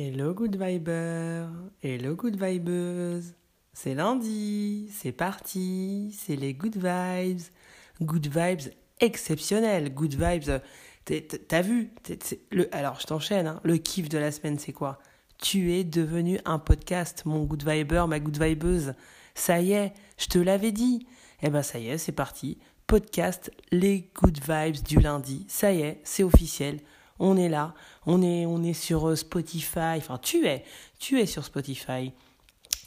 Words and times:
Hello 0.00 0.32
good 0.32 0.54
viber, 0.54 1.48
hello 1.82 2.14
good 2.14 2.40
vibeuse. 2.40 3.34
C'est 3.72 3.94
lundi, 3.94 4.88
c'est 4.92 5.10
parti, 5.10 6.16
c'est 6.16 6.36
les 6.36 6.54
good 6.54 6.76
vibes. 6.76 7.42
Good 8.00 8.28
vibes 8.28 8.72
exceptionnels, 9.00 9.92
good 9.92 10.14
vibes. 10.14 10.60
T'as 11.48 11.62
vu 11.62 11.90
Alors 12.70 13.00
je 13.00 13.06
t'enchaîne, 13.08 13.48
hein, 13.48 13.60
le 13.64 13.76
kiff 13.76 14.08
de 14.08 14.18
la 14.18 14.30
semaine 14.30 14.56
c'est 14.56 14.72
quoi? 14.72 15.00
Tu 15.42 15.72
es 15.72 15.82
devenu 15.82 16.38
un 16.44 16.60
podcast, 16.60 17.24
mon 17.24 17.42
good 17.42 17.68
viber, 17.68 18.06
ma 18.06 18.20
good 18.20 18.40
vibeuse. 18.40 18.94
Ça 19.34 19.60
y 19.60 19.72
est, 19.72 19.94
je 20.16 20.26
te 20.26 20.38
l'avais 20.38 20.70
dit. 20.70 21.08
Eh 21.42 21.50
ben 21.50 21.64
ça 21.64 21.80
y 21.80 21.88
est, 21.88 21.98
c'est 21.98 22.12
parti. 22.12 22.58
Podcast 22.86 23.50
Les 23.72 24.08
Good 24.14 24.38
Vibes 24.48 24.80
du 24.84 25.00
lundi. 25.00 25.44
Ça 25.48 25.72
y 25.72 25.80
est, 25.80 26.00
c'est 26.04 26.22
officiel. 26.22 26.78
On 27.18 27.36
est 27.36 27.48
là. 27.48 27.74
On 28.06 28.22
est, 28.22 28.72
sur 28.72 29.08
euh, 29.08 29.16
Spotify. 29.16 29.96
Enfin, 29.96 30.18
tu 30.18 30.46
es. 30.46 30.64
Tu 30.98 31.20
es 31.20 31.26
sur 31.26 31.44
Spotify. 31.44 32.12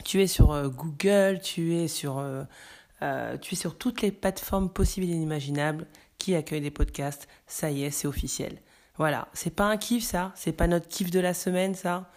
Tu 0.05 0.21
es 0.21 0.27
sur 0.27 0.51
euh, 0.51 0.69
Google. 0.69 1.39
Tu 1.41 1.75
es 1.75 1.87
sur, 1.87 2.19
euh, 2.19 3.37
tu 3.37 3.53
es 3.53 3.57
sur 3.57 3.77
toutes 3.77 4.01
les 4.01 4.11
plateformes 4.11 4.69
possibles 4.69 5.07
et 5.07 5.09
inimaginables 5.09 5.87
qui 6.17 6.35
accueillent 6.35 6.61
des 6.61 6.71
podcasts. 6.71 7.27
Ça 7.47 7.71
y 7.71 7.83
est, 7.83 7.91
c'est 7.91 8.07
officiel. 8.07 8.59
Voilà. 8.97 9.27
C'est 9.33 9.55
pas 9.55 9.65
un 9.65 9.77
kiff, 9.77 10.03
ça. 10.03 10.31
C'est 10.35 10.53
pas 10.53 10.67
notre 10.67 10.87
kiff 10.87 11.11
de 11.11 11.19
la 11.19 11.33
semaine, 11.33 11.75
ça. 11.75 12.09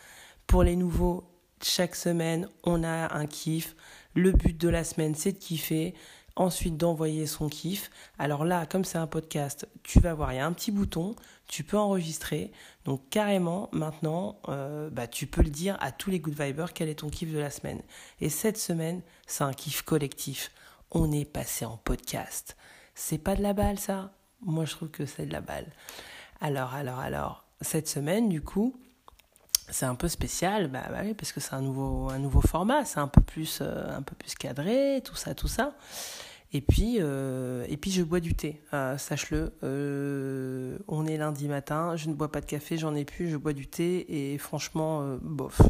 Pour 0.46 0.62
les 0.62 0.76
nouveaux, 0.76 1.24
chaque 1.62 1.96
semaine, 1.96 2.48
on 2.62 2.84
a 2.84 3.14
un 3.14 3.26
kiff. 3.26 3.74
Le 4.14 4.30
but 4.30 4.56
de 4.56 4.68
la 4.68 4.84
semaine, 4.84 5.14
c'est 5.14 5.32
de 5.32 5.38
kiffer. 5.38 5.94
Ensuite, 6.36 6.76
d'envoyer 6.76 7.26
son 7.26 7.48
kiff. 7.48 7.90
Alors 8.18 8.44
là, 8.44 8.66
comme 8.66 8.84
c'est 8.84 8.98
un 8.98 9.06
podcast, 9.06 9.68
tu 9.84 10.00
vas 10.00 10.14
voir, 10.14 10.32
il 10.32 10.36
y 10.36 10.38
a 10.40 10.46
un 10.46 10.52
petit 10.52 10.72
bouton. 10.72 11.14
Tu 11.46 11.62
peux 11.62 11.78
enregistrer. 11.78 12.50
Donc 12.84 13.08
carrément, 13.08 13.68
maintenant, 13.72 14.40
euh, 14.48 14.90
bah, 14.90 15.06
tu 15.06 15.28
peux 15.28 15.42
le 15.42 15.50
dire 15.50 15.76
à 15.80 15.92
tous 15.92 16.10
les 16.10 16.18
good 16.18 16.34
vibers 16.38 16.72
quel 16.72 16.88
est 16.88 16.96
ton 16.96 17.08
kiff 17.08 17.32
de 17.32 17.38
la 17.38 17.50
semaine. 17.50 17.82
Et 18.20 18.30
cette 18.30 18.58
semaine, 18.58 19.02
c'est 19.28 19.44
un 19.44 19.52
kiff 19.52 19.82
collectif. 19.82 20.50
On 20.90 21.12
est 21.12 21.24
passé 21.24 21.64
en 21.64 21.76
podcast. 21.76 22.56
C'est 22.96 23.18
pas 23.18 23.36
de 23.36 23.42
la 23.42 23.52
balle, 23.52 23.78
ça? 23.78 24.12
Moi, 24.40 24.64
je 24.64 24.72
trouve 24.72 24.90
que 24.90 25.06
c'est 25.06 25.26
de 25.26 25.32
la 25.32 25.40
balle. 25.40 25.70
Alors, 26.40 26.74
alors, 26.74 26.98
alors, 26.98 27.44
cette 27.60 27.88
semaine, 27.88 28.28
du 28.28 28.42
coup, 28.42 28.76
c'est 29.70 29.86
un 29.86 29.94
peu 29.94 30.08
spécial, 30.08 30.68
bah, 30.68 30.82
bah 30.90 30.98
oui, 31.02 31.14
parce 31.14 31.32
que 31.32 31.40
c'est 31.40 31.54
un 31.54 31.60
nouveau, 31.60 32.10
format, 32.46 32.84
c'est 32.84 33.00
un 33.00 33.08
peu 33.08 33.20
plus, 33.20 33.58
euh, 33.60 33.96
un 33.96 34.02
peu 34.02 34.14
plus 34.14 34.34
cadré, 34.34 35.02
tout 35.04 35.16
ça, 35.16 35.34
tout 35.34 35.48
ça. 35.48 35.72
Et 36.56 36.60
puis, 36.60 36.98
euh, 37.00 37.66
et 37.68 37.76
puis 37.76 37.90
je 37.90 38.04
bois 38.04 38.20
du 38.20 38.36
thé, 38.36 38.62
euh, 38.72 38.96
sache-le. 38.96 39.52
Euh, 39.64 40.78
on 40.86 41.04
est 41.04 41.16
lundi 41.16 41.48
matin, 41.48 41.96
je 41.96 42.08
ne 42.08 42.14
bois 42.14 42.30
pas 42.30 42.40
de 42.40 42.46
café, 42.46 42.78
j'en 42.78 42.94
ai 42.94 43.04
plus, 43.04 43.28
je 43.28 43.36
bois 43.36 43.52
du 43.52 43.66
thé 43.66 44.32
et 44.32 44.38
franchement, 44.38 45.16
bof. 45.20 45.60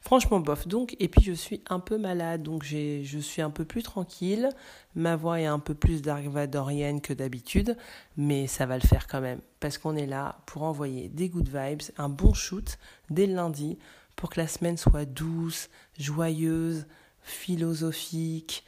Franchement, 0.00 0.40
bof. 0.40 0.66
Donc, 0.66 0.96
et 0.98 1.06
puis 1.06 1.22
je 1.22 1.32
suis 1.32 1.62
un 1.70 1.78
peu 1.78 1.96
malade, 1.96 2.42
donc 2.42 2.64
je 2.64 3.18
suis 3.20 3.40
un 3.40 3.50
peu 3.50 3.64
plus 3.64 3.84
tranquille. 3.84 4.48
Ma 4.96 5.14
voix 5.14 5.40
est 5.40 5.46
un 5.46 5.60
peu 5.60 5.74
plus 5.74 6.02
dark 6.02 6.24
vadorienne 6.24 7.00
que 7.00 7.12
d'habitude, 7.12 7.76
mais 8.16 8.48
ça 8.48 8.66
va 8.66 8.74
le 8.74 8.86
faire 8.86 9.06
quand 9.06 9.20
même, 9.20 9.38
parce 9.60 9.78
qu'on 9.78 9.94
est 9.94 10.06
là 10.06 10.40
pour 10.46 10.64
envoyer 10.64 11.08
des 11.08 11.28
good 11.28 11.48
vibes, 11.48 11.82
un 11.98 12.08
bon 12.08 12.34
shoot 12.34 12.78
dès 13.10 13.28
le 13.28 13.34
lundi, 13.34 13.78
pour 14.16 14.30
que 14.30 14.40
la 14.40 14.48
semaine 14.48 14.76
soit 14.76 15.04
douce, 15.04 15.70
joyeuse, 15.96 16.86
philosophique, 17.22 18.64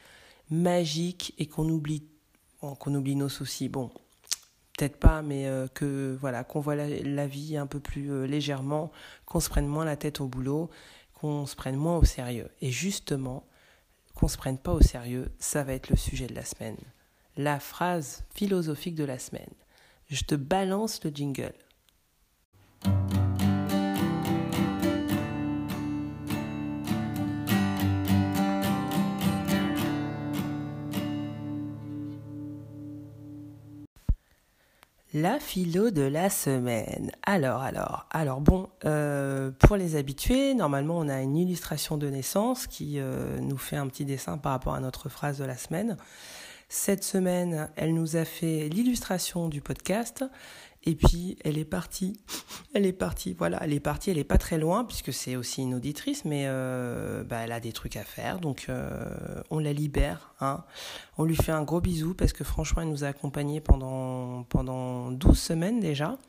magique 0.49 1.33
et 1.37 1.47
qu'on 1.47 1.67
oublie, 1.69 2.03
qu'on 2.59 2.95
oublie 2.95 3.15
nos 3.15 3.29
soucis. 3.29 3.69
Bon, 3.69 3.91
peut-être 4.77 4.97
pas, 4.97 5.21
mais 5.21 5.47
euh, 5.47 5.67
que 5.67 6.17
voilà, 6.19 6.43
qu'on 6.43 6.59
voit 6.59 6.75
la, 6.75 6.87
la 6.87 7.27
vie 7.27 7.57
un 7.57 7.67
peu 7.67 7.79
plus 7.79 8.11
euh, 8.11 8.25
légèrement, 8.25 8.91
qu'on 9.25 9.39
se 9.39 9.49
prenne 9.49 9.67
moins 9.67 9.85
la 9.85 9.97
tête 9.97 10.21
au 10.21 10.27
boulot, 10.27 10.69
qu'on 11.13 11.45
se 11.45 11.55
prenne 11.55 11.75
moins 11.75 11.97
au 11.97 12.05
sérieux. 12.05 12.49
Et 12.61 12.71
justement, 12.71 13.45
qu'on 14.15 14.27
se 14.27 14.37
prenne 14.37 14.57
pas 14.57 14.73
au 14.73 14.81
sérieux, 14.81 15.31
ça 15.39 15.63
va 15.63 15.73
être 15.73 15.89
le 15.89 15.95
sujet 15.95 16.27
de 16.27 16.35
la 16.35 16.45
semaine. 16.45 16.77
La 17.37 17.59
phrase 17.59 18.23
philosophique 18.33 18.95
de 18.95 19.05
la 19.05 19.19
semaine. 19.19 19.53
Je 20.09 20.23
te 20.23 20.35
balance 20.35 21.03
le 21.03 21.11
jingle. 21.11 21.53
La 35.15 35.39
philo 35.39 35.89
de 35.89 36.03
la 36.03 36.29
semaine. 36.29 37.11
Alors, 37.23 37.63
alors, 37.63 38.05
alors 38.11 38.41
bon, 38.41 38.69
euh, 38.85 39.49
pour 39.57 39.75
les 39.75 39.95
habitués, 39.95 40.53
normalement 40.53 40.99
on 40.99 41.09
a 41.09 41.23
une 41.23 41.35
illustration 41.35 41.97
de 41.97 42.07
naissance 42.07 42.67
qui 42.67 42.99
euh, 42.99 43.39
nous 43.39 43.57
fait 43.57 43.75
un 43.75 43.87
petit 43.87 44.05
dessin 44.05 44.37
par 44.37 44.51
rapport 44.51 44.75
à 44.75 44.79
notre 44.79 45.09
phrase 45.09 45.39
de 45.39 45.45
la 45.45 45.57
semaine. 45.57 45.97
Cette 46.67 47.03
semaine, 47.03 47.71
elle 47.75 47.95
nous 47.95 48.17
a 48.17 48.23
fait 48.25 48.69
l'illustration 48.69 49.49
du 49.49 49.61
podcast 49.61 50.23
et 50.83 50.95
puis 50.95 51.37
elle 51.43 51.57
est 51.57 51.65
partie. 51.65 52.19
Elle 52.75 52.85
est 52.85 52.93
partie, 52.93 53.33
voilà, 53.33 53.57
elle 53.63 53.73
est 53.73 53.79
partie, 53.79 54.11
elle 54.11 54.19
est 54.19 54.23
pas 54.23 54.37
très 54.37 54.59
loin 54.59 54.83
puisque 54.83 55.11
c'est 55.11 55.35
aussi 55.35 55.63
une 55.63 55.73
auditrice, 55.73 56.23
mais 56.23 56.43
euh, 56.45 57.23
bah, 57.23 57.37
elle 57.37 57.51
a 57.51 57.59
des 57.59 57.71
trucs 57.71 57.95
à 57.95 58.03
faire, 58.03 58.39
donc 58.39 58.67
euh, 58.69 59.41
on 59.49 59.57
la 59.57 59.73
libère. 59.73 60.35
Hein. 60.39 60.63
On 61.17 61.23
lui 61.23 61.35
fait 61.35 61.51
un 61.51 61.63
gros 61.63 61.81
bisou 61.81 62.13
parce 62.13 62.31
que 62.31 62.43
franchement, 62.43 62.83
elle 62.83 62.89
nous 62.89 63.03
a 63.03 63.07
accompagnés 63.07 63.59
pendant, 63.59 64.43
pendant 64.43 65.09
12 65.09 65.35
semaines 65.35 65.79
déjà. 65.79 66.19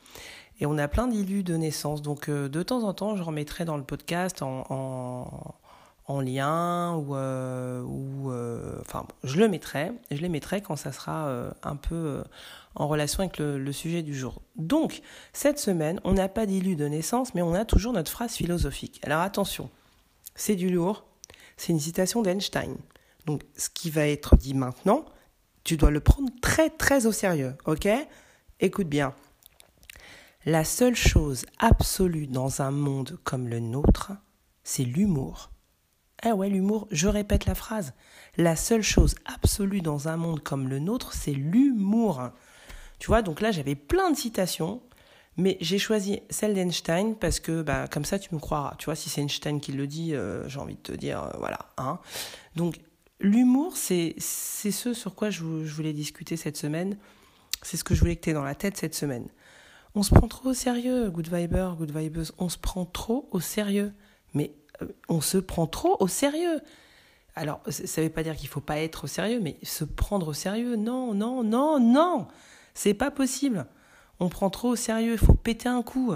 Et 0.60 0.66
on 0.66 0.76
a 0.78 0.88
plein 0.88 1.08
d'illus 1.08 1.42
de 1.42 1.56
naissance. 1.56 2.02
Donc 2.02 2.28
euh, 2.28 2.48
de 2.48 2.62
temps 2.62 2.84
en 2.84 2.92
temps, 2.92 3.16
je 3.16 3.22
remettrai 3.22 3.64
dans 3.64 3.76
le 3.76 3.82
podcast 3.82 4.42
en, 4.42 5.54
en 6.10 6.20
lien 6.20 6.96
ou, 6.96 7.14
euh, 7.14 7.84
euh, 8.26 8.78
enfin, 8.80 9.06
je 9.22 9.38
le 9.38 9.48
mettrai. 9.48 9.92
Je 10.10 10.20
les 10.20 10.28
mettrai 10.28 10.60
quand 10.60 10.74
ça 10.74 10.90
sera 10.92 11.28
euh, 11.28 11.50
un 11.62 11.76
peu 11.76 12.24
en 12.74 12.88
relation 12.88 13.20
avec 13.20 13.38
le, 13.38 13.72
sujet 13.72 14.02
du 14.02 14.14
jour. 14.14 14.42
Donc 14.56 15.02
cette 15.32 15.58
semaine, 15.58 16.00
on 16.02 16.12
n'a 16.12 16.28
pas 16.28 16.46
d'illu 16.46 16.74
de 16.74 16.86
naissance, 16.86 17.34
mais 17.34 17.42
on 17.42 17.54
a 17.54 17.64
toujours 17.64 17.92
notre 17.92 18.10
phrase 18.10 18.34
philosophique. 18.34 19.00
Alors 19.04 19.20
attention, 19.20 19.70
c'est 20.34 20.56
du 20.56 20.68
lourd. 20.68 21.04
C'est 21.56 21.72
une 21.72 21.80
citation 21.80 22.22
d'Einstein. 22.22 22.76
Donc, 23.26 23.42
ce 23.54 23.68
qui 23.68 23.90
va 23.90 24.08
être 24.08 24.34
dit 24.34 24.54
maintenant, 24.54 25.04
tu 25.62 25.76
dois 25.76 25.90
le 25.90 26.00
prendre 26.00 26.30
très 26.40 26.70
très 26.70 27.04
au 27.04 27.12
sérieux, 27.12 27.54
ok? 27.66 27.86
Écoute 28.60 28.88
bien. 28.88 29.14
La 30.46 30.64
seule 30.64 30.96
chose 30.96 31.44
absolue 31.58 32.26
dans 32.26 32.62
un 32.62 32.70
monde 32.70 33.18
comme 33.24 33.46
le 33.46 33.60
nôtre, 33.60 34.12
c'est 34.64 34.84
l'humour. 34.84 35.50
Ah 36.22 36.34
ouais, 36.34 36.50
l'humour, 36.50 36.86
je 36.90 37.08
répète 37.08 37.46
la 37.46 37.54
phrase. 37.54 37.94
La 38.36 38.54
seule 38.54 38.82
chose 38.82 39.14
absolue 39.24 39.80
dans 39.80 40.08
un 40.08 40.16
monde 40.16 40.42
comme 40.42 40.68
le 40.68 40.78
nôtre, 40.78 41.14
c'est 41.14 41.32
l'humour. 41.32 42.30
Tu 42.98 43.06
vois, 43.06 43.22
donc 43.22 43.40
là, 43.40 43.50
j'avais 43.50 43.74
plein 43.74 44.10
de 44.10 44.16
citations, 44.16 44.82
mais 45.38 45.56
j'ai 45.62 45.78
choisi 45.78 46.20
celle 46.28 46.54
d'Einstein 46.54 47.14
parce 47.16 47.40
que, 47.40 47.62
bah, 47.62 47.88
comme 47.88 48.04
ça, 48.04 48.18
tu 48.18 48.34
me 48.34 48.40
croiras. 48.40 48.74
Tu 48.78 48.84
vois, 48.84 48.96
si 48.96 49.08
c'est 49.08 49.22
Einstein 49.22 49.60
qui 49.60 49.72
le 49.72 49.86
dit, 49.86 50.14
euh, 50.14 50.46
j'ai 50.46 50.58
envie 50.58 50.74
de 50.74 50.80
te 50.80 50.92
dire, 50.92 51.22
euh, 51.22 51.30
voilà. 51.38 51.70
Hein. 51.78 51.98
Donc, 52.54 52.78
l'humour, 53.18 53.78
c'est 53.78 54.14
ce 54.18 54.92
sur 54.92 55.14
quoi 55.14 55.30
je, 55.30 55.64
je, 55.64 55.74
voulais 55.74 55.94
discuter 55.94 56.36
cette 56.36 56.58
semaine. 56.58 56.98
C'est 57.62 57.78
ce 57.78 57.84
que 57.84 57.94
je 57.94 58.00
voulais 58.00 58.16
que 58.16 58.20
tu 58.20 58.30
aies 58.30 58.34
dans 58.34 58.44
la 58.44 58.54
tête 58.54 58.76
cette 58.76 58.94
semaine. 58.94 59.28
On 59.94 60.02
se 60.02 60.14
prend 60.14 60.28
trop 60.28 60.50
au 60.50 60.54
sérieux, 60.54 61.10
good 61.10 61.32
viber, 61.32 61.70
good 61.78 61.96
vibeuse. 61.96 62.32
On 62.36 62.50
se 62.50 62.58
prend 62.58 62.84
trop 62.84 63.26
au 63.32 63.40
sérieux. 63.40 63.94
Mais 64.34 64.52
on 65.08 65.20
se 65.20 65.38
prend 65.38 65.66
trop 65.66 65.96
au 66.00 66.08
sérieux. 66.08 66.60
Alors, 67.36 67.60
ça 67.68 68.00
ne 68.00 68.06
veut 68.06 68.12
pas 68.12 68.22
dire 68.22 68.36
qu'il 68.36 68.48
ne 68.48 68.52
faut 68.52 68.60
pas 68.60 68.78
être 68.78 69.04
au 69.04 69.06
sérieux, 69.06 69.40
mais 69.40 69.56
se 69.62 69.84
prendre 69.84 70.28
au 70.28 70.32
sérieux, 70.32 70.76
non, 70.76 71.14
non, 71.14 71.42
non, 71.44 71.78
non. 71.80 72.26
C'est 72.74 72.94
pas 72.94 73.10
possible. 73.10 73.66
On 74.18 74.28
prend 74.28 74.50
trop 74.50 74.70
au 74.70 74.76
sérieux, 74.76 75.12
il 75.12 75.18
faut 75.18 75.34
péter 75.34 75.68
un 75.68 75.82
coup. 75.82 76.14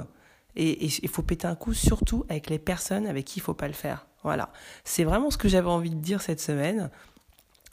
Et 0.56 0.84
il 0.84 1.08
faut 1.08 1.22
péter 1.22 1.46
un 1.46 1.56
coup 1.56 1.74
surtout 1.74 2.24
avec 2.28 2.48
les 2.48 2.58
personnes 2.58 3.06
avec 3.06 3.24
qui 3.24 3.38
il 3.38 3.42
ne 3.42 3.44
faut 3.44 3.54
pas 3.54 3.66
le 3.66 3.74
faire. 3.74 4.06
Voilà. 4.22 4.50
C'est 4.84 5.04
vraiment 5.04 5.30
ce 5.30 5.38
que 5.38 5.48
j'avais 5.48 5.68
envie 5.68 5.90
de 5.90 5.96
dire 5.96 6.22
cette 6.22 6.40
semaine. 6.40 6.90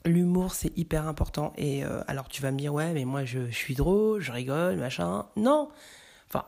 L'humour, 0.04 0.54
c'est 0.54 0.76
hyper 0.78 1.08
important. 1.08 1.54
Et 1.58 1.86
euh, 1.86 2.02
alors, 2.08 2.28
tu 2.28 2.42
vas 2.42 2.52
me 2.52 2.58
dire, 2.58 2.74
ouais, 2.74 2.92
mais 2.94 3.06
moi, 3.06 3.24
je, 3.24 3.48
je, 3.50 3.56
suis 3.56 3.76
drôle, 3.76 4.22
je 4.22 4.32
rigole, 4.32 4.78
machin. 4.78 5.26
Non. 5.36 5.70
Enfin, 6.28 6.46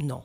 non. 0.00 0.22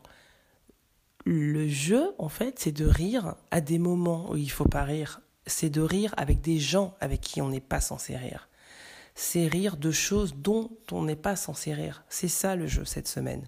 Le 1.26 1.68
jeu, 1.68 2.14
en 2.20 2.30
fait, 2.30 2.60
c'est 2.60 2.72
de 2.72 2.86
rire 2.86 3.36
à 3.50 3.60
des 3.60 3.80
moments 3.80 4.32
où 4.32 4.38
il 4.38 4.52
faut 4.52 4.68
pas 4.68 4.84
rire. 4.84 5.22
C'est 5.48 5.72
de 5.72 5.82
rire 5.82 6.14
avec 6.18 6.40
des 6.40 6.60
gens 6.60 6.96
avec 7.02 7.20
qui 7.22 7.42
on 7.42 7.50
n'est 7.50 7.60
pas 7.60 7.82
censé 7.82 8.16
rire. 8.16 8.48
c'est 9.16 9.48
rire 9.48 9.78
de 9.78 9.92
choses 9.92 10.36
dont 10.36 10.70
on 10.92 11.04
n'est 11.04 11.16
pas 11.16 11.36
censé 11.36 11.74
rire. 11.74 12.04
C'est 12.10 12.28
ça 12.28 12.56
le 12.56 12.68
jeu 12.68 12.86
cette 12.86 13.08
semaine. 13.08 13.48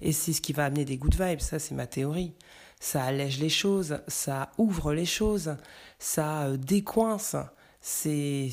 Et 0.00 0.12
c'est 0.12 0.32
ce 0.32 0.40
qui 0.40 0.52
va 0.52 0.66
amener 0.66 0.84
des 0.84 0.98
good 0.98 1.14
vibes, 1.20 1.40
ça 1.40 1.58
c'est 1.58 1.74
ma 1.74 1.86
théorie. 1.86 2.32
Ça 2.80 3.02
allège 3.02 3.40
les 3.40 3.48
choses, 3.48 3.98
ça 4.06 4.50
ouvre 4.58 4.92
les 4.92 5.06
choses, 5.06 5.56
ça 5.98 6.42
euh, 6.42 6.56
décoince. 6.56 7.34
C'est 7.80 8.50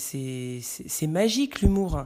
magique 1.07 1.61
l'humour. 1.61 2.05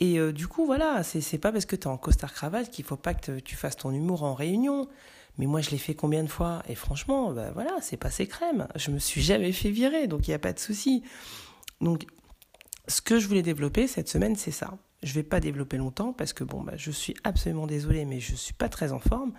Et 0.00 0.18
euh, 0.18 0.32
du 0.32 0.48
coup, 0.48 0.66
voilà, 0.66 1.02
c'est 1.04 1.38
pas 1.38 1.52
parce 1.52 1.66
que 1.66 1.76
tu 1.76 1.82
es 1.82 1.86
en 1.86 1.96
costard-cravate 1.96 2.70
qu'il 2.70 2.84
faut 2.84 2.96
pas 2.96 3.14
que 3.14 3.38
tu 3.38 3.54
fasses 3.54 3.76
ton 3.76 3.92
humour 3.92 4.24
en 4.24 4.34
réunion. 4.34 4.88
Mais 5.38 5.46
moi, 5.46 5.60
je 5.60 5.70
l'ai 5.70 5.78
fait 5.78 5.94
combien 5.94 6.22
de 6.22 6.28
fois? 6.28 6.62
Et 6.68 6.74
franchement, 6.74 7.32
bah 7.32 7.50
voilà, 7.52 7.72
c'est 7.80 7.96
passé 7.96 8.26
crème. 8.26 8.68
Je 8.76 8.90
me 8.90 8.98
suis 8.98 9.20
jamais 9.20 9.52
fait 9.52 9.70
virer, 9.70 10.06
donc 10.06 10.28
il 10.28 10.30
n'y 10.30 10.34
a 10.34 10.38
pas 10.38 10.52
de 10.52 10.58
souci. 10.58 11.02
Donc, 11.80 12.06
ce 12.86 13.00
que 13.00 13.18
je 13.18 13.26
voulais 13.26 13.42
développer 13.42 13.86
cette 13.86 14.08
semaine, 14.08 14.36
c'est 14.36 14.52
ça. 14.52 14.78
Je 15.02 15.12
vais 15.12 15.22
pas 15.22 15.40
développer 15.40 15.76
longtemps 15.76 16.12
parce 16.12 16.32
que 16.32 16.44
bon, 16.44 16.62
bah, 16.62 16.74
je 16.76 16.90
suis 16.90 17.14
absolument 17.24 17.66
désolée, 17.66 18.04
mais 18.04 18.20
je 18.20 18.34
suis 18.34 18.54
pas 18.54 18.68
très 18.68 18.92
en 18.92 19.00
forme. 19.00 19.32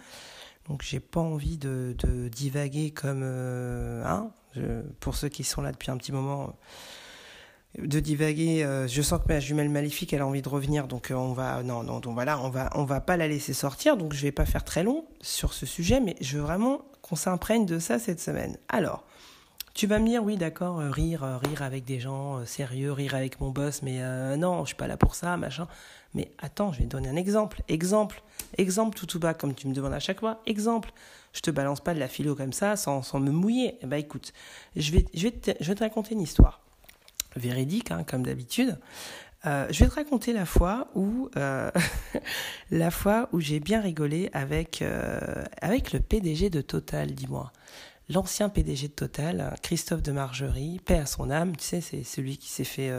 Donc, 0.68 0.81
j'ai 0.81 1.00
pas 1.00 1.21
envie 1.21 1.57
de, 1.57 1.95
de 1.97 2.27
divaguer 2.27 2.92
comme 2.92 3.21
euh, 3.24 4.03
hein, 4.06 4.31
pour 5.00 5.15
ceux 5.15 5.30
qui 5.30 5.44
sont 5.44 5.62
là 5.62 5.71
depuis 5.71 5.92
un 5.92 5.97
petit 5.97 6.12
moment 6.12 6.56
de 7.80 8.00
divaguer. 8.00 8.63
Euh, 8.63 8.88
je 8.88 9.01
sens 9.01 9.19
que 9.22 9.31
ma 9.31 9.39
jumelle 9.39 9.69
maléfique, 9.69 10.13
elle 10.13 10.22
a 10.22 10.27
envie 10.27 10.42
de 10.42 10.50
revenir, 10.50 10.88
donc 10.88 11.12
euh, 11.12 11.16
on 11.16 11.33
va, 11.33 11.63
non, 11.63 11.83
non, 11.83 12.00
donc 12.00 12.13
voilà, 12.13 12.39
on 12.39 12.50
va, 12.50 12.69
on 12.75 12.86
va 12.86 13.01
pas 13.01 13.18
la 13.18 13.27
laisser 13.27 13.54
sortir. 13.54 13.98
Donc 13.98 14.13
je 14.13 14.22
vais 14.22 14.31
pas 14.31 14.45
faire 14.45 14.63
très 14.63 14.83
long 14.83 15.06
sur 15.22 15.54
ce 15.54 15.66
sujet, 15.66 16.00
mais 16.00 16.16
je 16.22 16.38
veux 16.38 16.44
vraiment 16.44 16.81
qu'on 17.01 17.16
s'imprègne 17.16 17.66
de 17.66 17.80
ça 17.80 18.00
cette 18.00 18.19
semaine. 18.19 18.57
Alors, 18.69 19.04
tu 19.74 19.88
vas 19.88 20.00
me 20.00 20.07
dire, 20.07 20.24
oui, 20.24 20.38
d'accord, 20.38 20.80
euh, 20.80 20.89
rire, 20.89 21.24
rire 21.44 21.62
avec 21.62 21.83
des 21.83 22.00
gens 22.00 22.45
sérieux, 22.45 22.92
rire 22.92 23.13
avec 23.13 23.39
mon 23.42 23.50
boss, 23.50 23.81
mais 23.81 24.00
non, 24.38 24.62
je 24.62 24.68
suis 24.68 24.75
pas 24.75 24.88
là 24.88 24.98
pour 24.98 25.16
ça, 25.16 25.36
machin. 25.38 25.68
Mais 26.13 26.31
attends, 26.38 26.71
je 26.71 26.80
vais 26.80 26.86
te 26.86 26.92
donner 26.92 27.10
un 27.10 27.18
exemple. 27.18 27.62
Exemple, 27.68 28.21
exemple 28.57 28.98
tout 28.98 29.06
tout 29.06 29.19
bas, 29.19 29.33
comme 29.33 29.54
tu 29.54 29.68
me 29.68 29.74
demandes 29.74 29.94
à 29.94 30.00
chaque 30.00 30.21
fois. 30.21 30.42
Exemple, 30.45 30.94
je 31.33 31.42
te 31.42 31.51
balance 31.51 31.81
pas 31.81 31.94
de 31.94 32.00
la 32.00 32.07
philo 32.07 32.36
comme 32.36 32.54
ça, 32.54 32.78
sans, 32.78 33.01
sans 33.01 33.19
me 33.19 33.31
mouiller. 33.31 33.78
Eh 33.81 33.86
ben 33.86 33.98
écoute, 33.98 34.31
je 34.78 34.94
vais, 34.94 35.06
je 35.13 35.28
vais, 35.28 35.33
je 35.60 35.68
vais 35.68 35.75
te 35.75 35.83
raconter 35.83 36.13
une 36.13 36.21
histoire 36.21 36.65
véridique, 37.36 37.92
hein, 37.92 38.04
comme 38.04 38.24
d'habitude. 38.24 38.78
Euh, 39.46 39.68
je 39.70 39.84
vais 39.84 39.90
te 39.90 39.96
raconter 39.96 40.34
la 40.34 40.46
fois 40.46 40.88
où 40.96 41.30
euh, 41.38 41.70
la 42.72 42.90
fois 42.90 43.30
où 43.32 43.40
j'ai 43.40 43.60
bien 43.60 43.80
rigolé 43.80 44.30
avec 44.34 44.82
euh, 44.82 45.44
avec 45.62 45.94
le 45.94 46.00
PDG 46.00 46.50
de 46.50 46.62
Total, 46.62 47.12
dis-moi. 47.12 47.52
L'ancien 48.10 48.50
PDG 48.50 48.90
de 48.90 48.94
Total, 48.94 49.56
Christophe 49.62 50.02
de 50.02 50.12
Margerie, 50.12 50.80
paix 50.86 51.00
à 51.00 51.06
son 51.06 51.30
âme, 51.32 51.56
tu 51.56 51.64
sais, 51.64 51.82
c'est 51.82 52.04
celui 52.04 52.38
qui 52.38 52.50
s'est 52.50 52.64
fait 52.64 52.92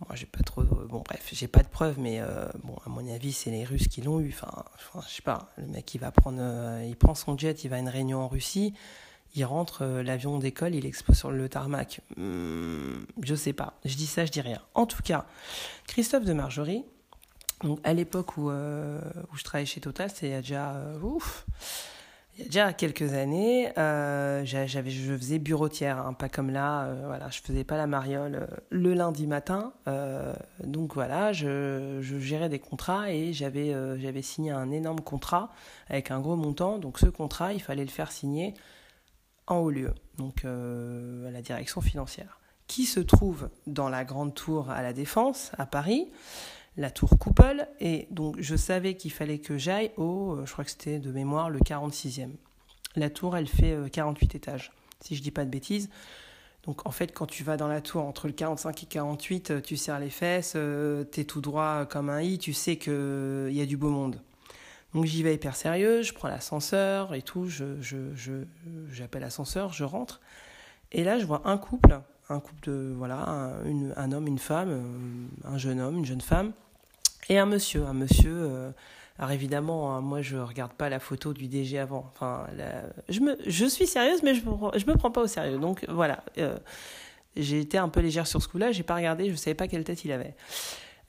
moi 0.00 0.16
j'ai 0.16 0.26
pas 0.26 0.42
trop 0.42 0.64
bon 0.64 1.04
bref, 1.06 1.28
j'ai 1.32 1.46
pas 1.46 1.62
de 1.62 1.68
preuves 1.68 2.00
mais 2.00 2.20
bon 2.64 2.74
à 2.84 2.88
mon 2.88 3.08
avis, 3.08 3.32
c'est 3.32 3.50
les 3.50 3.64
Russes 3.64 3.86
qui 3.86 4.02
l'ont 4.02 4.18
eu. 4.18 4.30
Enfin, 4.30 4.64
enfin, 4.74 5.06
je 5.08 5.14
sais 5.14 5.22
pas, 5.22 5.52
le 5.58 5.66
mec 5.68 5.94
il 5.94 5.98
va 5.98 6.10
prendre 6.10 6.42
il 6.84 6.96
prend 6.96 7.14
son 7.14 7.38
jet, 7.38 7.62
il 7.62 7.68
va 7.68 7.76
à 7.76 7.78
une 7.78 7.88
réunion 7.88 8.18
en 8.18 8.28
Russie 8.28 8.74
il 9.34 9.44
rentre, 9.44 9.82
euh, 9.82 10.02
l'avion 10.02 10.38
d'école, 10.38 10.74
il 10.74 10.86
expose 10.86 11.16
sur 11.16 11.30
le 11.30 11.48
tarmac. 11.48 12.00
Hmm, 12.16 13.04
je 13.22 13.34
sais 13.34 13.52
pas. 13.52 13.74
Je 13.84 13.96
dis 13.96 14.06
ça, 14.06 14.24
je 14.24 14.32
dis 14.32 14.40
rien. 14.40 14.60
En 14.74 14.86
tout 14.86 15.02
cas, 15.02 15.26
Christophe 15.86 16.24
de 16.24 16.32
Marjorie, 16.32 16.84
donc 17.62 17.78
à 17.84 17.92
l'époque 17.94 18.36
où, 18.36 18.50
euh, 18.50 19.00
où 19.32 19.36
je 19.36 19.44
travaillais 19.44 19.66
chez 19.66 19.80
Total, 19.80 20.10
c'était 20.10 20.28
il 20.28 20.32
y 20.32 20.34
a 20.34 20.40
déjà, 20.40 20.72
euh, 20.72 21.00
ouf, 21.00 21.46
il 22.36 22.40
y 22.40 22.44
a 22.44 22.46
déjà 22.46 22.72
quelques 22.72 23.12
années, 23.12 23.70
j'avais, 23.76 24.90
je 24.90 25.16
faisais 25.16 25.38
bureautière, 25.38 25.98
hein, 25.98 26.14
pas 26.14 26.28
comme 26.28 26.50
là, 26.50 26.90
voilà, 27.04 27.28
je 27.28 27.40
faisais 27.40 27.64
pas 27.64 27.76
la 27.76 27.86
mariole 27.86 28.48
le 28.70 28.94
lundi 28.94 29.26
matin, 29.26 29.74
donc 30.64 30.94
voilà, 30.94 31.34
je, 31.34 31.98
je, 32.00 32.18
gérais 32.18 32.48
des 32.48 32.60
contrats 32.60 33.10
et 33.12 33.34
j'avais, 33.34 33.74
j'avais 33.98 34.22
signé 34.22 34.52
un 34.52 34.70
énorme 34.70 35.00
contrat 35.00 35.52
avec 35.90 36.10
un 36.10 36.20
gros 36.20 36.36
montant, 36.36 36.78
donc 36.78 36.98
ce 36.98 37.06
contrat, 37.06 37.52
il 37.52 37.60
fallait 37.60 37.84
le 37.84 37.90
faire 37.90 38.10
signer 38.10 38.54
en 39.50 39.58
haut 39.58 39.70
lieu, 39.70 39.92
donc 40.16 40.44
euh, 40.44 41.28
à 41.28 41.30
la 41.30 41.42
direction 41.42 41.80
financière, 41.80 42.40
qui 42.66 42.86
se 42.86 43.00
trouve 43.00 43.50
dans 43.66 43.88
la 43.88 44.04
grande 44.04 44.34
tour 44.34 44.70
à 44.70 44.82
la 44.82 44.92
Défense, 44.92 45.50
à 45.58 45.66
Paris, 45.66 46.08
la 46.76 46.90
tour 46.90 47.18
Coupole, 47.18 47.66
et 47.80 48.06
donc 48.10 48.36
je 48.38 48.56
savais 48.56 48.94
qu'il 48.94 49.12
fallait 49.12 49.38
que 49.38 49.58
j'aille 49.58 49.90
au, 49.96 50.34
euh, 50.34 50.46
je 50.46 50.52
crois 50.52 50.64
que 50.64 50.70
c'était 50.70 50.98
de 50.98 51.10
mémoire, 51.10 51.50
le 51.50 51.58
46e. 51.58 52.30
La 52.96 53.10
tour, 53.10 53.36
elle 53.36 53.46
fait 53.46 53.76
48 53.92 54.34
euh, 54.34 54.36
étages, 54.36 54.72
si 55.00 55.16
je 55.16 55.22
dis 55.22 55.30
pas 55.30 55.44
de 55.44 55.50
bêtises. 55.50 55.90
Donc 56.64 56.86
en 56.86 56.90
fait, 56.90 57.12
quand 57.12 57.26
tu 57.26 57.42
vas 57.42 57.56
dans 57.56 57.68
la 57.68 57.80
tour 57.80 58.04
entre 58.04 58.26
le 58.26 58.34
45 58.34 58.82
et 58.82 58.86
48, 58.86 59.62
tu 59.62 59.76
serres 59.76 59.98
les 59.98 60.10
fesses, 60.10 60.52
tu 60.52 61.20
es 61.20 61.24
tout 61.24 61.40
droit 61.40 61.86
comme 61.86 62.10
un 62.10 62.20
i, 62.20 62.38
tu 62.38 62.52
sais 62.52 62.76
qu'il 62.76 63.50
y 63.50 63.60
a 63.60 63.66
du 63.66 63.78
beau 63.78 63.88
monde. 63.88 64.20
Donc 64.94 65.04
j'y 65.04 65.22
vais 65.22 65.34
hyper 65.34 65.54
sérieux, 65.54 66.02
je 66.02 66.12
prends 66.12 66.28
l'ascenseur 66.28 67.14
et 67.14 67.22
tout, 67.22 67.46
je, 67.46 67.64
j'appelle 68.90 69.22
l'ascenseur, 69.22 69.72
je 69.72 69.84
rentre. 69.84 70.20
Et 70.92 71.04
là, 71.04 71.18
je 71.18 71.24
vois 71.24 71.42
un 71.44 71.56
couple, 71.58 72.00
un 72.28 72.40
couple 72.40 72.68
de, 72.68 72.92
voilà, 72.96 73.16
un, 73.16 73.64
une, 73.64 73.94
un 73.96 74.10
homme, 74.12 74.26
une 74.26 74.38
femme, 74.38 74.70
euh, 74.70 75.48
un 75.48 75.58
jeune 75.58 75.80
homme, 75.80 75.98
une 75.98 76.06
jeune 76.06 76.20
femme, 76.20 76.52
et 77.28 77.38
un 77.38 77.46
monsieur. 77.46 77.84
Un 77.86 77.92
monsieur, 77.92 78.34
euh, 78.34 78.70
alors 79.18 79.30
évidemment, 79.30 79.94
hein, 79.94 80.00
moi 80.00 80.22
je 80.22 80.36
regarde 80.36 80.72
pas 80.72 80.88
la 80.88 80.98
photo 80.98 81.32
du 81.32 81.46
DG 81.46 81.78
avant. 81.78 82.10
Enfin, 82.12 82.46
je, 83.08 83.20
me, 83.20 83.36
je 83.46 83.66
suis 83.66 83.86
sérieuse, 83.86 84.24
mais 84.24 84.34
je 84.34 84.44
me, 84.44 84.78
je 84.78 84.86
me 84.86 84.96
prends 84.96 85.12
pas 85.12 85.20
au 85.20 85.28
sérieux. 85.28 85.58
Donc 85.58 85.84
voilà, 85.88 86.24
euh, 86.38 86.58
j'ai 87.36 87.60
été 87.60 87.78
un 87.78 87.88
peu 87.88 88.00
légère 88.00 88.26
sur 88.26 88.42
ce 88.42 88.48
coup-là, 88.48 88.72
j'ai 88.72 88.82
pas 88.82 88.96
regardé, 88.96 89.30
je 89.30 89.36
savais 89.36 89.54
pas 89.54 89.68
quelle 89.68 89.84
tête 89.84 90.04
il 90.04 90.10
avait. 90.10 90.34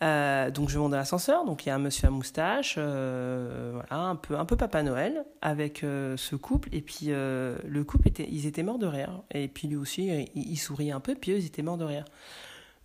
Euh, 0.04 0.50
donc 0.50 0.70
je 0.70 0.80
monte 0.80 0.92
dans 0.92 0.98
l'ascenseur, 0.98 1.46
donc 1.46 1.66
il 1.66 1.70
y 1.70 1.72
a 1.72 1.76
un 1.76 1.80
monsieur 1.80 2.08
à 2.08 2.10
moustache, 2.10 2.76
euh, 2.80 3.72
voilà, 3.74 4.04
un 4.04 4.16
peu 4.16 4.36
un 4.36 4.46
peu 4.46 4.58
Papa 4.58 4.82
Noël 4.82 5.26
avec 5.44 5.84
euh, 5.84 6.18
ce 6.18 6.36
couple. 6.36 6.70
Et 6.72 6.82
puis 6.82 7.08
le 7.08 7.82
couple 7.84 8.08
était 8.08 8.28
ils 8.30 8.48
étaient 8.48 8.64
morts 8.64 8.80
de 8.80 8.88
rire. 8.88 9.22
Et 9.32 9.48
puis 9.48 9.68
lui 9.68 9.76
aussi 9.76 10.08
il, 10.08 10.30
il 10.36 10.58
souriait 10.58 10.92
un 10.92 11.00
peu. 11.00 11.16
Puis 11.16 11.32
eux 11.32 11.38
ils 11.38 11.46
étaient 11.46 11.62
morts 11.62 11.78
de 11.78 11.86
rire. 11.86 12.06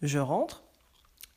Je 0.03 0.19
rentre 0.19 0.63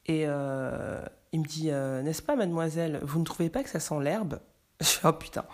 et 0.06 0.24
il 0.24 1.40
me 1.40 1.46
dit 1.46 1.68
n'est-ce 1.68 2.22
pas 2.22 2.36
mademoiselle, 2.36 3.00
vous 3.04 3.20
ne 3.20 3.26
trouvez 3.26 3.50
pas 3.50 3.64
que 3.64 3.70
ça 3.70 3.80
sent 3.80 4.02
l'herbe? 4.02 4.40
Je 4.82 4.86
fais 4.86 5.08
oh 5.08 5.14
putain. 5.14 5.46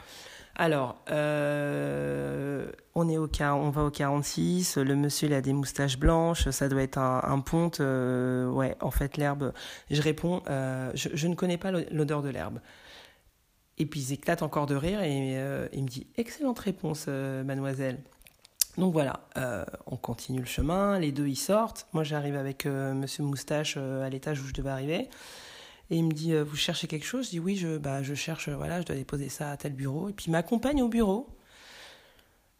Alors, 0.57 1.01
euh, 1.11 2.65
on, 2.95 3.09
est 3.09 3.17
au, 3.17 3.29
on 3.41 3.69
va 3.71 3.83
au 3.83 3.89
46, 3.89 4.77
le 4.77 4.95
monsieur 4.95 5.31
a 5.33 5.41
des 5.41 5.51
moustaches 5.51 5.99
blanches, 5.99 6.49
ça 6.49 6.69
doit 6.69 6.81
être 6.81 6.97
un, 6.97 7.39
ponte. 7.41 7.81
Euh, 7.81 8.49
ouais, 8.49 8.77
en 8.79 8.91
fait, 8.91 9.17
l'herbe. 9.17 9.51
Je 9.91 10.01
réponds, 10.01 10.41
euh, 10.49 10.91
je, 10.93 11.27
ne 11.27 11.35
connais 11.35 11.57
pas 11.57 11.71
l'odeur 11.71 12.21
de 12.21 12.29
l'herbe. 12.29 12.59
Et 13.77 13.85
puis 13.85 13.99
ils 13.99 14.13
éclatent 14.13 14.43
encore 14.43 14.67
de 14.67 14.75
rire 14.75 15.01
et 15.03 15.67
il 15.73 15.83
me 15.83 15.89
dit 15.89 16.07
Excellente 16.15 16.59
réponse, 16.59 17.07
mademoiselle. 17.07 17.99
Donc 18.77 18.93
voilà, 18.93 19.27
on 19.85 19.97
continue 19.97 20.39
le 20.39 20.45
chemin, 20.45 20.97
les 20.97 21.11
deux 21.11 21.27
ils 21.27 21.35
sortent. 21.35 21.85
Moi 21.91 22.05
j'arrive 22.05 22.37
avec 22.37 22.65
monsieur 22.65 23.23
Moustache 23.25 23.75
à 23.75 24.09
l'étage 24.09 24.39
où 24.39 24.47
je 24.47 24.53
devais 24.53 24.69
arriver. 24.69 25.09
Et 25.89 25.97
il 25.97 26.03
me 26.03 26.11
dit, 26.11 26.33
euh, 26.33 26.43
vous 26.43 26.55
cherchez 26.55 26.87
quelque 26.87 27.05
chose? 27.05 27.25
Je 27.25 27.31
dis, 27.31 27.39
oui, 27.39 27.55
je, 27.55 27.77
bah, 27.77 28.01
je 28.01 28.13
cherche, 28.15 28.49
voilà, 28.49 28.81
je 28.81 28.85
dois 28.85 28.95
déposer 28.95 29.29
ça 29.29 29.51
à 29.51 29.57
tel 29.57 29.73
bureau. 29.73 30.09
Et 30.09 30.13
puis 30.13 30.25
il 30.27 30.31
m'accompagne 30.31 30.81
au 30.81 30.89
bureau. 30.89 31.29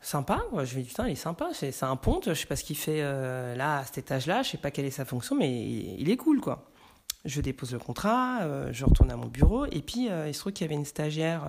Sympa, 0.02 0.44
quoi. 0.52 0.66
je 0.66 0.76
me 0.76 0.84
dis, 0.84 0.90
putain, 0.90 1.08
il 1.08 1.14
est 1.14 1.16
sympa, 1.16 1.50
c'est 1.54 1.82
un 1.82 1.96
ponte, 1.96 2.30
je 2.30 2.34
sais 2.36 2.46
pas 2.46 2.56
ce 2.56 2.64
qu'il 2.64 2.78
fait 2.78 3.02
euh, 3.02 3.56
là, 3.56 3.80
à 3.80 3.86
cet 3.86 3.98
étage-là, 3.98 4.44
je 4.44 4.52
sais 4.52 4.58
pas 4.58 4.70
quelle 4.70 4.86
est 4.86 4.92
sa 4.92 5.04
fonction, 5.04 5.36
mais 5.36 5.52
il, 5.52 6.08
est 6.12 6.18
cool, 6.18 6.42
quoi. 6.42 6.70
Je 7.24 7.42
dépose 7.42 7.74
le 7.74 7.80
contrat, 7.80 8.44
euh, 8.44 8.70
je 8.72 8.86
retourne 8.86 9.10
à 9.10 9.16
mon 9.16 9.26
bureau, 9.26 9.66
et 9.66 9.82
puis 9.82 10.10
il 10.28 10.34
se 10.36 10.40
trouve 10.40 10.54
qu'il 10.54 10.64
y 10.64 10.68
avait 10.68 10.76
une 10.76 10.86
stagiaire 10.86 11.42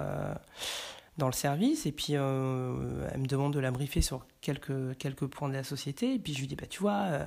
dans 1.18 1.26
le 1.26 1.34
service, 1.34 1.84
et 1.84 1.92
puis 1.92 2.14
elle 2.14 2.20
me 2.22 3.26
demande 3.26 3.52
de 3.52 3.60
la 3.60 3.70
briefer 3.70 4.00
sur 4.00 4.24
quelques, 4.40 4.96
quelques 4.96 5.26
points 5.26 5.50
de 5.50 5.54
la 5.54 5.64
société, 5.64 6.14
et 6.14 6.18
puis 6.18 6.32
je 6.32 6.40
lui 6.40 6.46
dis, 6.46 6.56
bah 6.56 6.66
tu 6.66 6.80
vois 6.80 7.26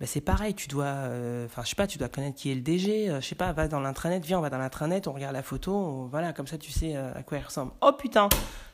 bah, 0.00 0.06
c'est 0.06 0.22
pareil, 0.22 0.54
tu 0.54 0.66
dois, 0.66 0.86
euh, 0.86 1.44
enfin, 1.44 1.60
je 1.62 1.68
sais 1.68 1.76
pas, 1.76 1.86
tu 1.86 1.98
dois 1.98 2.08
connaître 2.08 2.38
qui 2.38 2.50
est 2.50 2.54
le 2.54 2.62
DG, 2.62 3.10
euh, 3.10 3.20
je 3.20 3.26
sais 3.26 3.34
pas, 3.34 3.52
va 3.52 3.68
dans 3.68 3.80
l'intranet, 3.80 4.24
viens, 4.24 4.38
on 4.38 4.40
va 4.40 4.48
dans 4.48 4.56
l'intranet, 4.56 5.06
on 5.06 5.12
regarde 5.12 5.34
la 5.34 5.42
photo, 5.42 6.08
voilà, 6.10 6.32
comme 6.32 6.46
ça 6.46 6.56
tu 6.56 6.72
sais 6.72 6.96
euh, 6.96 7.12
à 7.14 7.22
quoi 7.22 7.36
il 7.36 7.44
ressemble. 7.44 7.72
Oh 7.82 7.92
putain, 7.92 8.30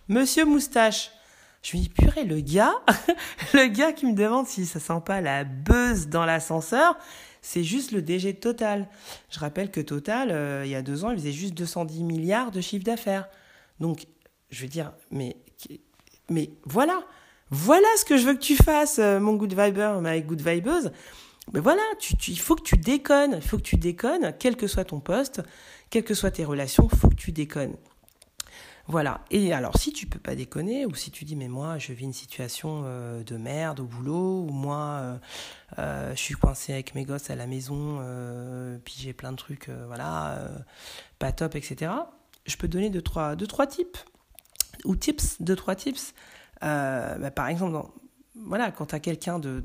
monsieur 0.06 0.44
moustache. 0.44 1.10
Je 1.62 1.72
lui 1.72 1.80
dis, 1.80 1.88
purée, 1.88 2.22
le 2.22 2.38
gars, 2.38 2.74
le 3.54 3.66
gars 3.66 3.92
qui 3.92 4.06
me 4.06 4.14
demande 4.14 4.46
si 4.46 4.66
ça 4.66 4.78
sent 4.78 5.02
pas 5.04 5.20
la 5.20 5.42
buzz 5.42 6.06
dans 6.06 6.24
l'ascenseur, 6.24 6.96
c'est 7.42 7.64
juste 7.64 7.90
le 7.90 8.02
DG 8.02 8.34
de 8.34 8.38
Total. 8.38 8.88
Je 9.28 9.40
rappelle 9.40 9.72
que 9.72 9.80
Total, 9.80 10.64
il 10.64 10.70
y 10.70 10.76
a 10.76 10.82
deux 10.82 11.04
ans, 11.04 11.10
il 11.10 11.18
faisait 11.18 11.32
juste 11.32 11.54
210 11.54 12.04
milliards 12.04 12.52
de 12.52 12.60
chiffre 12.60 12.84
d'affaires. 12.84 13.28
Donc, 13.80 14.06
je 14.50 14.62
veux 14.62 14.68
dire, 14.68 14.92
mais, 15.10 15.36
mais 16.30 16.50
voilà, 16.64 17.00
voilà 17.50 17.86
ce 17.96 18.04
que 18.04 18.16
je 18.16 18.26
veux 18.26 18.34
que 18.34 18.40
tu 18.40 18.56
fasses, 18.56 18.98
euh, 18.98 19.20
mon 19.20 19.34
good 19.34 19.54
viber, 19.54 20.00
ma 20.00 20.18
good 20.20 20.40
vibeuse. 20.40 20.90
Mais 21.52 21.60
voilà, 21.60 21.82
tu, 22.00 22.14
il 22.28 22.40
faut 22.40 22.56
que 22.56 22.62
tu 22.62 22.76
déconnes, 22.76 23.34
il 23.36 23.46
faut 23.46 23.56
que 23.56 23.62
tu 23.62 23.76
déconnes, 23.76 24.34
quel 24.38 24.56
que 24.56 24.66
soit 24.66 24.84
ton 24.84 24.98
poste, 24.98 25.42
quelles 25.90 26.02
que 26.02 26.14
soient 26.14 26.32
tes 26.32 26.44
relations, 26.44 26.88
il 26.92 26.98
faut 26.98 27.08
que 27.08 27.14
tu 27.14 27.30
déconnes. 27.30 27.76
Voilà. 28.88 29.20
Et 29.30 29.52
alors, 29.52 29.78
si 29.78 29.92
tu 29.92 30.06
peux 30.06 30.18
pas 30.18 30.34
déconner, 30.34 30.86
ou 30.86 30.94
si 30.94 31.12
tu 31.12 31.24
dis, 31.24 31.36
mais 31.36 31.46
moi, 31.46 31.78
je 31.78 31.92
vis 31.92 32.04
une 32.04 32.12
situation 32.12 32.82
euh, 32.84 33.22
de 33.22 33.36
merde 33.36 33.78
au 33.78 33.84
boulot, 33.84 34.46
ou 34.48 34.50
moi, 34.50 35.18
euh, 35.78 36.10
je 36.14 36.20
suis 36.20 36.34
coincé 36.34 36.72
avec 36.72 36.96
mes 36.96 37.04
gosses 37.04 37.30
à 37.30 37.36
la 37.36 37.46
maison, 37.46 38.00
puis 38.84 38.94
j'ai 38.98 39.12
plein 39.12 39.30
de 39.30 39.36
trucs, 39.36 39.68
voilà, 39.86 40.50
pas 41.20 41.30
top, 41.30 41.54
etc. 41.54 41.92
Je 42.44 42.56
peux 42.56 42.66
donner 42.66 42.90
deux, 42.90 43.02
trois, 43.02 43.36
deux, 43.36 43.46
trois 43.46 43.68
tips, 43.68 44.04
ou 44.84 44.96
tips, 44.96 45.40
deux, 45.40 45.56
trois 45.56 45.76
tips. 45.76 46.12
Bah, 46.60 47.30
par 47.34 47.48
exemple, 47.48 47.76
voilà, 48.34 48.70
quand 48.70 48.86
tu 48.86 48.94
as 48.94 49.00
quelqu'un 49.00 49.38
de, 49.38 49.60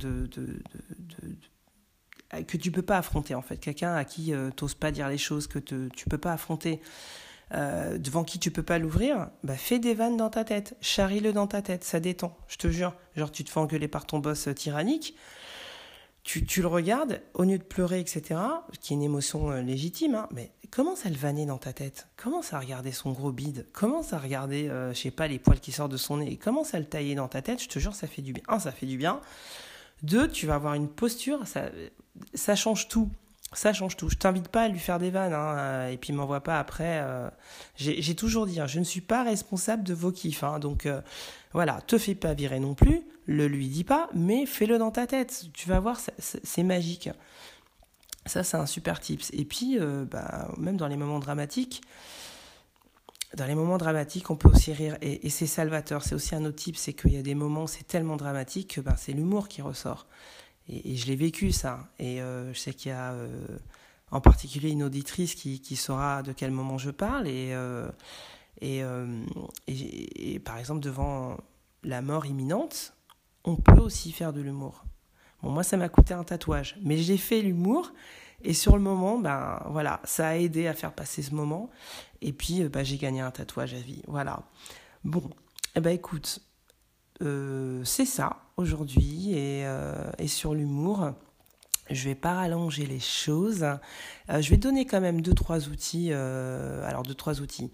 que 2.47 2.57
tu 2.57 2.71
peux 2.71 2.81
pas 2.81 2.97
affronter, 2.97 3.35
en 3.35 3.41
fait, 3.41 3.57
quelqu'un 3.57 3.93
à 3.95 4.05
qui 4.05 4.33
tu 4.57 4.63
n'oses 4.63 4.75
pas 4.75 4.91
dire 4.91 5.09
les 5.09 5.17
choses, 5.17 5.47
que 5.47 5.59
te, 5.59 5.89
tu 5.89 6.07
peux 6.07 6.17
pas 6.17 6.33
affronter, 6.33 6.81
euh, 7.53 7.97
devant 7.97 8.23
qui 8.23 8.39
tu 8.39 8.49
peux 8.49 8.63
pas 8.63 8.79
l'ouvrir, 8.79 9.29
bah 9.43 9.55
fais 9.57 9.77
des 9.77 9.93
vannes 9.93 10.15
dans 10.15 10.29
ta 10.29 10.45
tête, 10.45 10.77
charrie-le 10.79 11.33
dans 11.33 11.47
ta 11.47 11.61
tête, 11.61 11.83
ça 11.83 11.99
détend, 11.99 12.37
je 12.47 12.55
te 12.55 12.69
jure. 12.69 12.93
Genre 13.17 13.29
tu 13.29 13.43
te 13.43 13.49
fais 13.49 13.59
engueuler 13.59 13.89
par 13.89 14.05
ton 14.05 14.19
boss 14.19 14.47
euh, 14.47 14.53
tyrannique, 14.53 15.15
tu, 16.39 16.61
le 16.61 16.67
regardes, 16.67 17.21
au 17.33 17.43
lieu 17.43 17.57
de 17.57 17.63
pleurer, 17.63 17.99
etc., 17.99 18.39
qui 18.79 18.93
est 18.93 18.95
une 18.95 19.03
émotion 19.03 19.51
euh, 19.51 19.61
légitime, 19.61 20.15
hein, 20.15 20.29
mais 20.31 20.51
commence 20.69 21.05
à 21.05 21.09
le 21.09 21.15
vanner 21.15 21.45
dans 21.45 21.57
ta 21.57 21.73
tête, 21.73 22.07
commence 22.15 22.53
à 22.53 22.59
regarder 22.59 22.91
son 22.91 23.11
gros 23.11 23.31
bide, 23.31 23.67
commence 23.73 24.13
à 24.13 24.19
regarder, 24.19 24.69
je 24.93 24.97
sais 24.97 25.11
pas, 25.11 25.27
les 25.27 25.37
poils 25.37 25.59
qui 25.59 25.73
sortent 25.73 25.91
de 25.91 25.97
son 25.97 26.17
nez, 26.17 26.37
commence 26.37 26.73
à 26.73 26.79
le 26.79 26.85
tailler 26.85 27.13
dans 27.13 27.27
ta 27.27 27.41
tête, 27.41 27.61
je 27.61 27.67
te 27.67 27.77
jure, 27.77 27.93
ça 27.93 28.07
fait 28.07 28.21
du 28.21 28.31
bien. 28.31 28.43
Un, 28.47 28.57
ça 28.57 28.71
fait 28.71 28.85
du 28.85 28.95
bien. 28.95 29.19
Deux, 30.01 30.29
tu 30.29 30.47
vas 30.47 30.55
avoir 30.55 30.75
une 30.75 30.87
posture, 30.87 31.45
ça, 31.45 31.69
ça 32.33 32.55
change 32.55 32.87
tout. 32.87 33.09
Ça 33.53 33.73
change 33.73 33.97
tout. 33.97 34.09
Je 34.09 34.15
t'invite 34.15 34.47
pas 34.47 34.63
à 34.63 34.67
lui 34.69 34.79
faire 34.79 34.97
des 34.97 35.11
vannes, 35.11 35.33
hein, 35.33 35.57
euh, 35.57 35.89
et 35.89 35.97
puis 35.97 36.13
m'envoie 36.13 36.39
pas 36.39 36.57
après. 36.57 37.01
Euh, 37.01 37.29
j'ai 37.75 38.15
toujours 38.15 38.45
dit, 38.45 38.61
hein, 38.61 38.67
je 38.67 38.79
ne 38.79 38.85
suis 38.85 39.01
pas 39.01 39.23
responsable 39.23 39.83
de 39.83 39.93
vos 39.93 40.11
kiffs, 40.11 40.43
hein, 40.43 40.59
donc 40.59 40.85
euh, 40.85 41.01
voilà, 41.51 41.81
te 41.85 41.97
fais 41.97 42.15
pas 42.15 42.33
virer 42.33 42.61
non 42.61 42.75
plus, 42.75 43.01
le 43.25 43.47
lui 43.47 43.67
dis 43.67 43.83
pas, 43.83 44.09
mais 44.13 44.45
fais-le 44.45 44.77
dans 44.77 44.91
ta 44.91 45.05
tête. 45.05 45.47
Tu 45.53 45.67
vas 45.67 45.81
voir, 45.81 45.99
c'est 46.17 46.63
magique. 46.63 47.09
Ça, 48.25 48.43
c'est 48.43 48.55
un 48.55 48.65
super 48.65 49.01
tips. 49.01 49.31
Et 49.33 49.43
puis, 49.43 49.79
bah, 49.79 50.47
même 50.57 50.77
dans 50.77 50.87
les 50.87 50.95
moments 50.95 51.19
dramatiques, 51.19 51.81
dans 53.35 53.45
les 53.45 53.55
moments 53.55 53.77
dramatiques, 53.77 54.29
on 54.29 54.35
peut 54.35 54.49
aussi 54.49 54.71
rire, 54.73 54.97
et, 55.01 55.29
c'est 55.29 55.47
salvateur. 55.47 56.03
C'est 56.03 56.15
aussi 56.15 56.35
un 56.35 56.45
autre 56.45 56.57
type, 56.57 56.77
c'est 56.77 56.93
qu'il 56.93 57.13
y 57.13 57.17
a 57.17 57.21
des 57.21 57.35
moments, 57.35 57.67
c'est 57.67 57.87
tellement 57.87 58.15
dramatique 58.15 58.75
que 58.75 58.81
ben, 58.81 58.95
c'est 58.97 59.13
l'humour 59.13 59.47
qui 59.47 59.61
ressort. 59.61 60.05
Et, 60.67 60.95
je 60.95 61.07
l'ai 61.07 61.15
vécu 61.15 61.51
ça. 61.51 61.87
Et 61.99 62.21
euh, 62.21 62.53
je 62.53 62.59
sais 62.59 62.73
qu'il 62.73 62.89
y 62.89 62.95
a 62.95 63.13
euh, 63.13 63.57
en 64.11 64.21
particulier 64.21 64.69
une 64.69 64.83
auditrice 64.83 65.35
qui, 65.35 65.61
qui, 65.61 65.75
saura 65.75 66.23
de 66.23 66.31
quel 66.31 66.51
moment 66.51 66.77
je 66.77 66.91
parle. 66.91 67.27
Et, 67.27 67.51
euh, 67.53 67.89
et, 68.61 68.83
et, 69.67 70.39
par 70.39 70.57
exemple, 70.57 70.81
devant 70.81 71.37
la 71.83 72.01
mort 72.01 72.25
imminente, 72.25 72.93
on 73.43 73.55
peut 73.55 73.79
aussi 73.79 74.11
faire 74.11 74.33
de 74.33 74.41
l'humour. 74.41 74.85
Bon, 75.41 75.49
moi, 75.49 75.63
ça 75.63 75.77
m'a 75.77 75.89
coûté 75.89 76.13
un 76.13 76.23
tatouage, 76.23 76.77
mais 76.83 76.97
j'ai 76.97 77.17
fait 77.17 77.41
l'humour. 77.41 77.91
Et 78.43 78.53
sur 78.53 78.75
le 78.75 78.81
moment, 78.81 79.19
ben 79.19 79.61
voilà, 79.69 80.01
ça 80.03 80.29
a 80.29 80.35
aidé 80.35 80.65
à 80.67 80.73
faire 80.73 80.93
passer 80.93 81.21
ce 81.21 81.33
moment. 81.33 81.69
Et 82.21 82.33
puis, 82.33 82.63
ben, 82.69 82.83
j'ai 82.83 82.97
gagné 82.97 83.21
un 83.21 83.31
tatouage 83.31 83.73
à 83.73 83.79
vie. 83.79 84.01
Voilà. 84.07 84.43
Bon, 85.03 85.29
eh 85.75 85.79
ben 85.79 85.91
écoute, 85.91 86.41
euh, 87.21 87.83
c'est 87.83 88.05
ça 88.05 88.37
aujourd'hui 88.57 89.33
et, 89.33 89.65
euh, 89.65 90.09
et, 90.17 90.27
sur 90.27 90.53
l'humour. 90.53 91.11
Je 91.89 92.05
vais 92.05 92.15
pas 92.15 92.33
rallonger 92.33 92.85
les 92.85 92.99
choses. 92.99 93.63
Euh, 93.63 94.41
je 94.41 94.49
vais 94.49 94.57
donner 94.57 94.85
quand 94.85 95.01
même 95.01 95.21
deux 95.21 95.33
trois 95.33 95.67
outils. 95.67 96.13
alors 96.13 97.03
deux 97.03 97.13
trois 97.13 97.41
outils. 97.41 97.71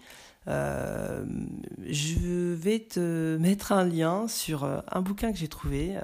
je 0.48 2.54
vais 2.54 2.80
te 2.80 3.38
mettre 3.38 3.72
un 3.72 3.86
lien 3.86 4.28
sur 4.28 4.64
un 4.64 5.02
bouquin 5.02 5.32
que 5.32 5.38
j'ai 5.38 5.48
trouvé 5.48 5.96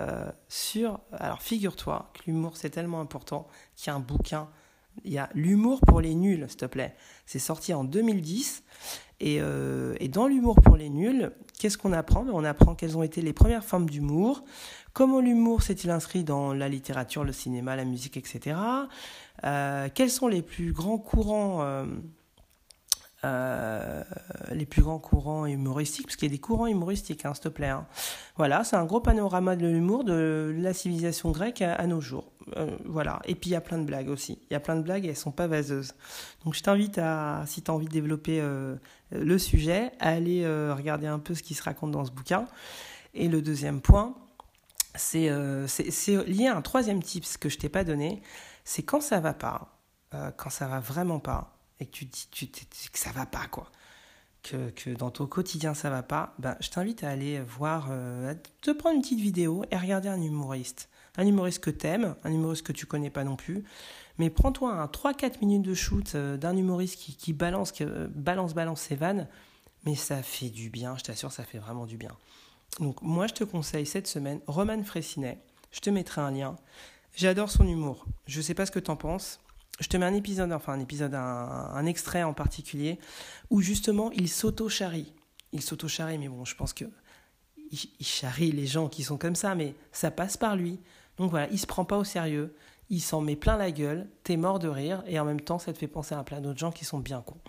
sur. 0.47 0.99
Alors 1.11 1.41
figure-toi 1.41 2.11
que 2.13 2.21
l'humour 2.27 2.55
c'est 2.55 2.69
tellement 2.69 3.01
important 3.01 3.47
qu'il 3.75 3.87
y 3.87 3.89
a 3.89 3.95
un 3.95 3.99
bouquin. 3.99 4.47
Il 5.03 5.11
y 5.11 5.17
a 5.17 5.29
l'humour 5.33 5.81
pour 5.81 6.01
les 6.01 6.13
nuls, 6.13 6.45
s'il 6.47 6.57
te 6.57 6.65
plaît. 6.65 6.95
C'est 7.25 7.39
sorti 7.39 7.73
en 7.73 7.83
2010 7.83 8.63
et, 9.23 9.41
et 9.99 10.07
dans 10.07 10.27
l'humour 10.27 10.55
pour 10.61 10.75
les 10.75 10.89
nuls, 10.89 11.31
Qu'est-ce 11.63 11.77
qu'on 11.77 11.93
apprend? 11.93 12.23
Ben, 12.25 12.33
On 12.33 12.43
apprend 12.43 12.75
quelles 12.75 12.97
ont 12.97 13.03
été 13.03 13.21
les 13.21 13.31
premières 13.31 13.63
formes 13.63 13.89
d'humour, 13.89 14.43
comment 14.91 15.21
l'humour 15.21 15.61
s'est-il 15.61 15.89
inscrit 15.91 16.25
dans 16.25 16.53
la 16.53 16.67
littérature, 16.67 17.23
le 17.23 17.31
cinéma, 17.31 17.77
la 17.77 17.85
musique, 17.85 18.17
etc. 18.17 18.57
Euh, 19.45 19.87
quels 19.93 20.09
sont 20.09 20.27
les 20.27 20.41
plus 20.41 20.73
grands 20.73 20.97
courants 20.97 21.61
euh, 23.25 24.03
les 24.51 24.65
plus 24.65 24.81
grands 24.81 24.99
courants 24.99 25.45
humoristiques, 25.45 26.07
parce 26.07 26.17
qu'il 26.17 26.27
y 26.27 26.31
a 26.31 26.35
des 26.35 26.41
courants 26.41 26.67
humoristiques, 26.67 27.25
hein, 27.25 27.33
s'il 27.33 27.43
te 27.43 27.49
plaît. 27.49 27.69
Hein. 27.69 27.85
Voilà, 28.35 28.63
c'est 28.63 28.75
un 28.75 28.83
gros 28.83 28.99
panorama 28.99 29.55
de 29.55 29.65
l'humour 29.65 30.03
de 30.03 30.53
la 30.57 30.73
civilisation 30.73 31.31
grecque 31.31 31.61
à, 31.61 31.87
nos 31.87 32.01
jours. 32.01 32.31
Euh, 32.57 32.75
voilà, 32.85 33.21
et 33.25 33.35
puis 33.35 33.51
il 33.51 33.53
y 33.53 33.55
a 33.55 33.61
plein 33.61 33.77
de 33.77 33.85
blagues 33.85 34.09
aussi. 34.09 34.39
Il 34.49 34.53
y 34.53 34.55
a 34.55 34.59
plein 34.59 34.75
de 34.75 34.81
blagues 34.81 35.05
et 35.05 35.09
elles 35.09 35.15
sont 35.15 35.31
pas 35.31 35.47
vaseuses. 35.47 35.93
Donc 36.43 36.53
je 36.53 36.61
t'invite 36.61 36.97
à, 36.97 37.43
si 37.47 37.61
tu 37.61 37.71
as 37.71 37.73
envie 37.73 37.87
de 37.87 37.91
développer 37.91 38.41
euh, 38.41 38.75
le 39.11 39.37
sujet, 39.37 39.91
à 39.99 40.09
aller 40.09 40.45
regarder 40.45 41.07
un 41.07 41.19
peu 41.19 41.33
ce 41.33 41.43
qui 41.43 41.53
se 41.53 41.63
raconte 41.63 41.91
dans 41.91 42.03
ce 42.03 42.11
bouquin. 42.11 42.45
Et 43.13 43.29
le 43.29 43.41
deuxième 43.41 43.79
point, 43.79 44.15
c'est 44.95 45.29
lié 45.29 46.47
à 46.47 46.57
un 46.57 46.61
troisième 46.61 47.01
ce 47.03 47.37
que 47.37 47.47
je 47.47 47.57
t'ai 47.57 47.69
pas 47.69 47.83
donné, 47.85 48.21
c'est 48.65 48.83
quand 48.83 49.01
ça 49.01 49.19
va 49.19 49.33
pas, 49.33 49.79
quand 50.35 50.49
ça 50.49 50.67
va 50.67 50.79
vraiment 50.79 51.19
pas, 51.19 51.53
et 51.79 51.85
que 51.85 51.91
tu 51.91 52.05
dis 52.05 52.27
tu, 52.31 52.47
que 52.47 52.99
ça 52.99 53.11
va 53.11 53.25
pas, 53.25 53.47
quoi, 53.47 53.71
que, 54.41 54.69
que, 54.71 54.89
dans 54.91 55.11
ton 55.11 55.25
quotidien 55.25 55.73
ça 55.73 55.89
va 55.89 56.03
pas, 56.03 56.33
ben, 56.39 56.55
je 56.59 56.69
t'invite 56.69 57.03
à 57.03 57.09
aller 57.09 57.41
voir, 57.41 57.87
euh, 57.91 58.31
à 58.31 58.35
te 58.35 58.71
prendre 58.71 58.95
une 58.95 59.01
petite 59.01 59.19
vidéo 59.19 59.63
et 59.71 59.77
regarder 59.77 60.09
un 60.09 60.21
humoriste. 60.21 60.89
Un 61.17 61.27
humoriste 61.27 61.63
que 61.63 61.69
t'aimes, 61.69 62.15
un 62.23 62.31
humoriste 62.31 62.65
que 62.65 62.71
tu 62.71 62.87
connais 62.87 63.11
pas 63.11 63.23
non 63.23 63.35
plus, 63.35 63.63
mais 64.17 64.31
prends-toi 64.31 64.71
un 64.73 64.85
3-4 64.85 65.39
minutes 65.41 65.61
de 65.61 65.73
shoot 65.75 66.15
euh, 66.15 66.37
d'un 66.37 66.57
humoriste 66.57 66.99
qui, 66.99 67.15
qui 67.15 67.33
balance, 67.33 67.71
euh, 67.81 68.07
balance, 68.09 68.53
balance 68.53 68.81
ses 68.81 68.95
vannes, 68.95 69.27
mais 69.85 69.95
ça 69.95 70.23
fait 70.23 70.49
du 70.49 70.69
bien, 70.69 70.97
je 70.97 71.03
t'assure, 71.03 71.31
ça 71.31 71.43
fait 71.43 71.59
vraiment 71.59 71.85
du 71.85 71.97
bien. 71.97 72.11
Donc 72.79 73.01
moi 73.01 73.27
je 73.27 73.33
te 73.33 73.43
conseille 73.43 73.85
cette 73.85 74.07
semaine 74.07 74.39
Roman 74.47 74.81
Fressinet, 74.83 75.39
je 75.71 75.79
te 75.79 75.89
mettrai 75.89 76.21
un 76.21 76.31
lien. 76.31 76.55
J'adore 77.15 77.51
son 77.51 77.67
humour. 77.67 78.05
Je 78.25 78.41
sais 78.41 78.55
pas 78.55 78.65
ce 78.65 78.71
que 78.71 78.79
t'en 78.79 78.95
penses 78.95 79.39
je 79.79 79.87
te 79.87 79.97
mets 79.97 80.05
un 80.05 80.13
épisode, 80.13 80.51
enfin 80.51 80.73
un 80.73 80.79
épisode, 80.79 81.13
un, 81.15 81.85
extrait 81.85 82.23
en 82.23 82.33
particulier, 82.33 82.99
où 83.49 83.61
justement 83.61 84.11
il 84.11 84.29
s'auto-charrie. 84.29 85.13
Il 85.51 85.61
s'auto-charrie, 85.61 86.17
mais 86.17 86.29
bon, 86.29 86.45
je 86.45 86.55
pense 86.55 86.73
que 86.73 86.85
il, 87.71 88.05
charrie 88.05 88.51
les 88.51 88.67
gens 88.67 88.87
qui 88.87 89.03
sont 89.03 89.17
comme 89.17 89.35
ça, 89.35 89.55
mais 89.55 89.73
ça 89.91 90.11
passe 90.11 90.37
par 90.37 90.55
lui. 90.55 90.79
Donc 91.17 91.31
voilà, 91.31 91.47
il 91.49 91.59
se 91.59 91.65
prend 91.65 91.85
pas 91.85 91.97
au 91.97 92.03
sérieux, 92.03 92.55
il 92.89 93.01
s'en 93.01 93.21
met 93.21 93.35
plein 93.35 93.57
la 93.57 93.71
gueule, 93.71 94.07
t'es 94.23 94.37
mort 94.37 94.59
de 94.59 94.67
rire, 94.67 95.03
et 95.07 95.19
en 95.19 95.25
même 95.25 95.41
temps, 95.41 95.59
ça 95.59 95.73
te 95.73 95.77
fait 95.77 95.87
penser 95.87 96.13
à 96.13 96.23
plein 96.23 96.39
d'autres 96.39 96.59
gens 96.59 96.71
qui 96.71 96.85
sont 96.85 96.99
bien 96.99 97.21
cons. 97.21 97.41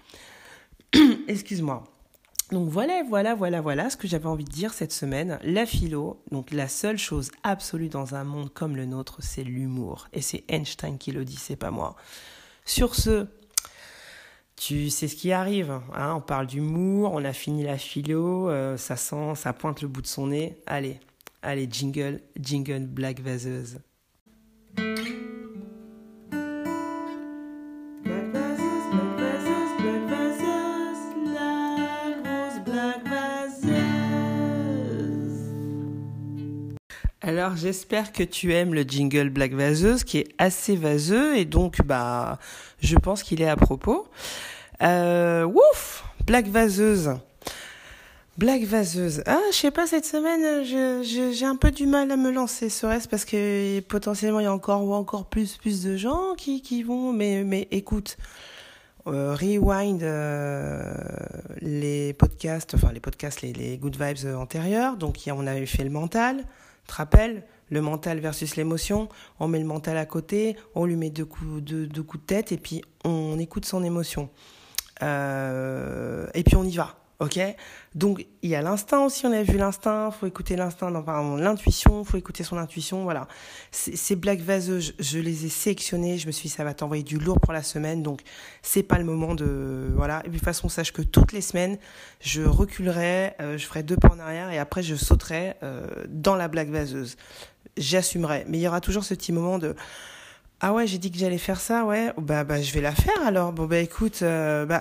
Excuse-moi. 1.28 1.84
Donc 2.50 2.68
voilà, 2.68 3.02
voilà, 3.08 3.34
voilà, 3.34 3.60
voilà 3.60 3.88
ce 3.90 3.96
que 3.96 4.06
j'avais 4.06 4.26
envie 4.26 4.44
de 4.44 4.50
dire 4.50 4.74
cette 4.74 4.92
semaine. 4.92 5.38
La 5.42 5.64
philo, 5.64 6.22
donc 6.30 6.50
la 6.52 6.68
seule 6.68 6.98
chose 6.98 7.30
absolue 7.42 7.88
dans 7.88 8.14
un 8.14 8.24
monde 8.24 8.52
comme 8.52 8.76
le 8.76 8.84
nôtre, 8.84 9.18
c'est 9.20 9.44
l'humour. 9.44 10.08
Et 10.12 10.20
c'est 10.20 10.44
Einstein 10.48 10.98
qui 10.98 11.12
le 11.12 11.24
dit, 11.24 11.36
c'est 11.36 11.56
pas 11.56 11.70
moi. 11.70 11.96
Sur 12.66 12.94
ce, 12.94 13.26
tu 14.56 14.90
sais 14.90 15.08
ce 15.08 15.16
qui 15.16 15.32
arrive. 15.32 15.70
Hein 15.94 16.14
on 16.16 16.20
parle 16.20 16.46
d'humour, 16.46 17.12
on 17.14 17.24
a 17.24 17.32
fini 17.32 17.64
la 17.64 17.78
philo, 17.78 18.50
euh, 18.50 18.76
ça 18.76 18.96
sent, 18.96 19.34
ça 19.36 19.52
pointe 19.52 19.80
le 19.80 19.88
bout 19.88 20.02
de 20.02 20.06
son 20.06 20.28
nez. 20.28 20.58
Allez, 20.66 21.00
allez, 21.42 21.66
jingle, 21.70 22.20
jingle, 22.38 22.86
black 22.86 23.20
vaseuse. 23.20 23.78
Alors 37.36 37.56
j'espère 37.56 38.12
que 38.12 38.22
tu 38.22 38.54
aimes 38.54 38.74
le 38.74 38.82
jingle 38.82 39.28
Black 39.28 39.54
Vaseuse 39.54 40.04
qui 40.04 40.18
est 40.18 40.28
assez 40.38 40.76
vaseux 40.76 41.36
et 41.36 41.44
donc 41.44 41.82
bah 41.84 42.38
je 42.78 42.94
pense 42.94 43.24
qu'il 43.24 43.42
est 43.42 43.48
à 43.48 43.56
propos. 43.56 44.06
Euh, 44.82 45.44
ouf, 45.44 46.04
Black 46.28 46.46
Vaseuse. 46.46 47.16
Black 48.38 48.62
Vaseuse. 48.62 49.24
Ah, 49.26 49.40
je 49.50 49.56
sais 49.56 49.72
pas, 49.72 49.88
cette 49.88 50.04
semaine, 50.04 50.62
j'ai 51.02 51.44
un 51.44 51.56
peu 51.56 51.72
du 51.72 51.88
mal 51.88 52.12
à 52.12 52.16
me 52.16 52.30
lancer. 52.30 52.68
Serait-ce 52.68 53.08
parce 53.08 53.24
que 53.24 53.80
potentiellement 53.80 54.38
il 54.38 54.44
y 54.44 54.46
a 54.46 54.54
encore 54.54 54.84
ou 54.84 54.94
encore 54.94 55.26
plus, 55.26 55.56
plus 55.56 55.82
de 55.82 55.96
gens 55.96 56.36
qui, 56.36 56.62
qui 56.62 56.84
vont. 56.84 57.12
Mais, 57.12 57.42
mais 57.42 57.66
écoute, 57.72 58.16
euh, 59.08 59.34
rewind 59.34 60.04
euh, 60.04 60.94
les 61.60 62.12
podcasts, 62.12 62.76
enfin 62.76 62.92
les 62.92 63.00
podcasts, 63.00 63.42
les, 63.42 63.52
les 63.52 63.76
good 63.76 64.00
vibes 64.00 64.36
antérieurs. 64.36 64.96
Donc 64.96 65.18
on 65.26 65.48
avait 65.48 65.66
fait 65.66 65.82
le 65.82 65.90
mental. 65.90 66.44
Te 66.86 66.94
rappelles 66.94 67.44
le 67.70 67.80
mental 67.80 68.20
versus 68.20 68.56
l'émotion, 68.56 69.08
on 69.40 69.48
met 69.48 69.58
le 69.58 69.64
mental 69.64 69.96
à 69.96 70.06
côté, 70.06 70.56
on 70.74 70.84
lui 70.84 70.96
met 70.96 71.10
deux 71.10 71.24
coups, 71.24 71.62
deux, 71.62 72.02
coups 72.02 72.22
de 72.22 72.26
tête 72.26 72.52
et 72.52 72.58
puis 72.58 72.82
on 73.04 73.38
écoute 73.38 73.64
son 73.64 73.82
émotion. 73.82 74.28
Euh, 75.02 76.26
et 76.34 76.44
puis 76.44 76.56
on 76.56 76.64
y 76.64 76.76
va. 76.76 77.03
Ok 77.20 77.38
Donc, 77.94 78.26
il 78.42 78.50
y 78.50 78.54
a 78.54 78.62
l'instinct 78.62 79.04
aussi, 79.04 79.26
on 79.26 79.32
a 79.32 79.42
vu 79.42 79.56
l'instinct, 79.56 80.10
faut 80.10 80.26
écouter 80.26 80.56
l'instinct, 80.56 80.90
dans 80.90 81.36
l'intuition, 81.36 82.04
faut 82.04 82.16
écouter 82.16 82.44
son 82.44 82.58
intuition, 82.58 83.04
voilà. 83.04 83.28
Ces 83.70 84.16
blagues 84.16 84.40
vaseuses, 84.40 84.94
je, 84.98 85.18
les 85.18 85.46
ai 85.46 85.48
sélectionnées, 85.48 86.18
je 86.18 86.26
me 86.26 86.32
suis 86.32 86.48
dit, 86.48 86.54
ça 86.54 86.64
va 86.64 86.74
t'envoyer 86.74 87.02
du 87.02 87.18
lourd 87.18 87.40
pour 87.40 87.52
la 87.52 87.62
semaine, 87.62 88.02
donc 88.02 88.22
c'est 88.62 88.82
pas 88.82 88.98
le 88.98 89.04
moment 89.04 89.34
de... 89.34 89.92
Voilà, 89.94 90.22
et 90.24 90.28
de 90.28 90.34
toute 90.34 90.44
façon, 90.44 90.68
sache 90.68 90.92
que 90.92 91.02
toutes 91.02 91.32
les 91.32 91.40
semaines, 91.40 91.78
je 92.20 92.42
reculerai, 92.42 93.34
euh, 93.40 93.58
je 93.58 93.66
ferai 93.66 93.82
deux 93.82 93.96
pas 93.96 94.08
en 94.08 94.18
arrière, 94.18 94.50
et 94.50 94.58
après, 94.58 94.82
je 94.82 94.96
sauterai 94.96 95.54
euh, 95.62 95.86
dans 96.08 96.34
la 96.34 96.48
blague 96.48 96.70
vaseuse. 96.70 97.16
J'assumerai, 97.76 98.44
mais 98.48 98.58
il 98.58 98.62
y 98.62 98.68
aura 98.68 98.80
toujours 98.80 99.04
ce 99.04 99.14
petit 99.14 99.32
moment 99.32 99.58
de 99.58 99.74
ah 100.66 100.72
ouais, 100.72 100.86
j'ai 100.86 100.96
dit 100.96 101.10
que 101.12 101.18
j'allais 101.18 101.36
faire 101.36 101.60
ça, 101.60 101.84
ouais. 101.84 102.10
Bah, 102.16 102.42
bah, 102.42 102.62
je 102.62 102.72
vais 102.72 102.80
la 102.80 102.94
faire 102.94 103.26
alors. 103.26 103.52
Bon, 103.52 103.66
bah, 103.66 103.80
écoute, 103.80 104.20
euh, 104.22 104.64
bah, 104.64 104.80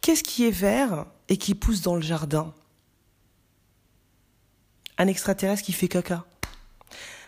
qu'est-ce 0.00 0.22
qui 0.22 0.46
est 0.46 0.52
vert 0.52 1.04
et 1.28 1.36
qui 1.36 1.56
pousse 1.56 1.82
dans 1.82 1.96
le 1.96 2.00
jardin? 2.00 2.54
Un 4.98 5.08
extraterrestre 5.08 5.64
qui 5.64 5.72
fait 5.72 5.88
caca. 5.88 6.24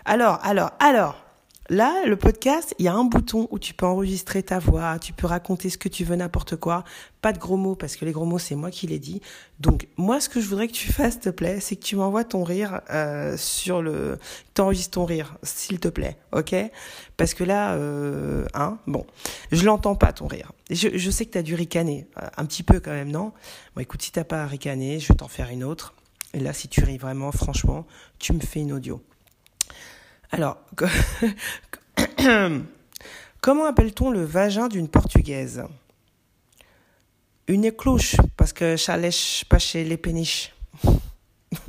Alors, 0.04 0.38
alors, 0.44 0.70
alors, 0.78 1.16
Là, 1.70 2.06
le 2.06 2.16
podcast, 2.16 2.74
il 2.78 2.86
y 2.86 2.88
a 2.88 2.94
un 2.94 3.04
bouton 3.04 3.46
où 3.50 3.58
tu 3.58 3.74
peux 3.74 3.84
enregistrer 3.84 4.42
ta 4.42 4.58
voix, 4.58 4.98
tu 4.98 5.12
peux 5.12 5.26
raconter 5.26 5.68
ce 5.68 5.76
que 5.76 5.90
tu 5.90 6.02
veux, 6.02 6.16
n'importe 6.16 6.56
quoi. 6.56 6.82
Pas 7.20 7.34
de 7.34 7.38
gros 7.38 7.58
mots, 7.58 7.74
parce 7.74 7.96
que 7.96 8.06
les 8.06 8.12
gros 8.12 8.24
mots, 8.24 8.38
c'est 8.38 8.54
moi 8.54 8.70
qui 8.70 8.86
les 8.86 8.98
dis. 8.98 9.20
Donc, 9.60 9.86
moi, 9.98 10.18
ce 10.18 10.30
que 10.30 10.40
je 10.40 10.48
voudrais 10.48 10.68
que 10.68 10.72
tu 10.72 10.90
fasses, 10.90 11.14
s'il 11.14 11.20
te 11.20 11.28
plaît, 11.28 11.60
c'est 11.60 11.76
que 11.76 11.82
tu 11.82 11.96
m'envoies 11.96 12.24
ton 12.24 12.42
rire 12.42 12.80
euh, 12.88 13.36
sur 13.36 13.82
le... 13.82 14.16
T'enregistres 14.54 14.92
ton 14.92 15.04
rire, 15.04 15.36
s'il 15.42 15.78
te 15.78 15.88
plaît, 15.88 16.16
ok? 16.32 16.54
Parce 17.18 17.34
que 17.34 17.44
là, 17.44 17.74
euh, 17.74 18.46
hein, 18.54 18.78
bon, 18.86 19.04
je 19.52 19.66
l'entends 19.66 19.94
pas, 19.94 20.14
ton 20.14 20.26
rire. 20.26 20.52
Je, 20.70 20.88
je 20.94 21.10
sais 21.10 21.26
que 21.26 21.32
tu 21.32 21.38
as 21.38 21.42
dû 21.42 21.54
ricaner, 21.54 22.06
euh, 22.16 22.26
un 22.38 22.46
petit 22.46 22.62
peu 22.62 22.80
quand 22.80 22.92
même, 22.92 23.10
non? 23.10 23.32
Bon, 23.76 23.82
écoute, 23.82 24.00
si 24.00 24.10
t'as 24.10 24.24
pas 24.24 24.42
à 24.42 24.46
ricaner, 24.46 25.00
je 25.00 25.08
vais 25.08 25.16
t'en 25.16 25.28
faire 25.28 25.50
une 25.50 25.64
autre. 25.64 25.92
Et 26.32 26.40
là, 26.40 26.54
si 26.54 26.68
tu 26.68 26.82
ris 26.82 26.96
vraiment, 26.96 27.30
franchement, 27.30 27.86
tu 28.18 28.32
me 28.32 28.40
fais 28.40 28.60
une 28.60 28.72
audio. 28.72 29.02
Alors, 30.30 30.58
comment 33.40 33.64
appelle-t-on 33.64 34.10
le 34.10 34.24
vagin 34.24 34.68
d'une 34.68 34.88
portugaise? 34.88 35.64
Une 37.46 37.64
éclouche, 37.64 38.16
parce 38.36 38.52
que 38.52 38.76
ça 38.76 38.96
lèche 38.96 39.44
pas 39.48 39.58
chez 39.58 39.84
les 39.84 39.96
péniches. 39.96 40.54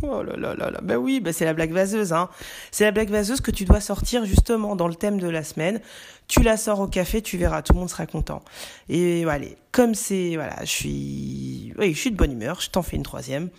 Oh 0.02 0.24
là 0.24 0.36
là 0.36 0.56
là 0.56 0.72
là, 0.72 0.82
ben 0.84 0.98
oui, 0.98 1.22
ben 1.22 1.32
c'est 1.32 1.46
la 1.46 1.54
blague 1.54 1.72
vaseuse, 1.72 2.12
hein. 2.12 2.30
C'est 2.70 2.84
la 2.84 2.92
blague 2.92 3.10
vaseuse 3.10 3.40
que 3.40 3.50
tu 3.50 3.64
dois 3.64 3.80
sortir 3.80 4.26
justement 4.26 4.76
dans 4.76 4.90
le 4.90 4.96
thème 4.96 5.22
de 5.22 5.30
la 5.30 5.42
semaine. 5.42 5.80
Tu 6.28 6.44
la 6.44 6.58
sors 6.58 6.82
au 6.82 6.88
café, 6.88 7.22
tu 7.22 7.38
verras, 7.38 7.62
tout 7.62 7.72
le 7.72 7.80
monde 7.80 7.90
sera 7.90 8.06
content. 8.06 8.44
Et 8.90 9.24
voilà, 9.24 9.46
comme 9.72 9.96
c'est, 9.96 10.36
voilà, 10.36 10.58
je 10.62 10.70
suis, 10.70 11.74
oui, 11.78 11.94
je 11.94 12.00
suis 12.00 12.12
de 12.12 12.18
bonne 12.18 12.34
humeur, 12.34 12.60
je 12.60 12.70
t'en 12.70 12.82
fais 12.82 12.98
une 12.98 13.04
troisième. 13.04 13.50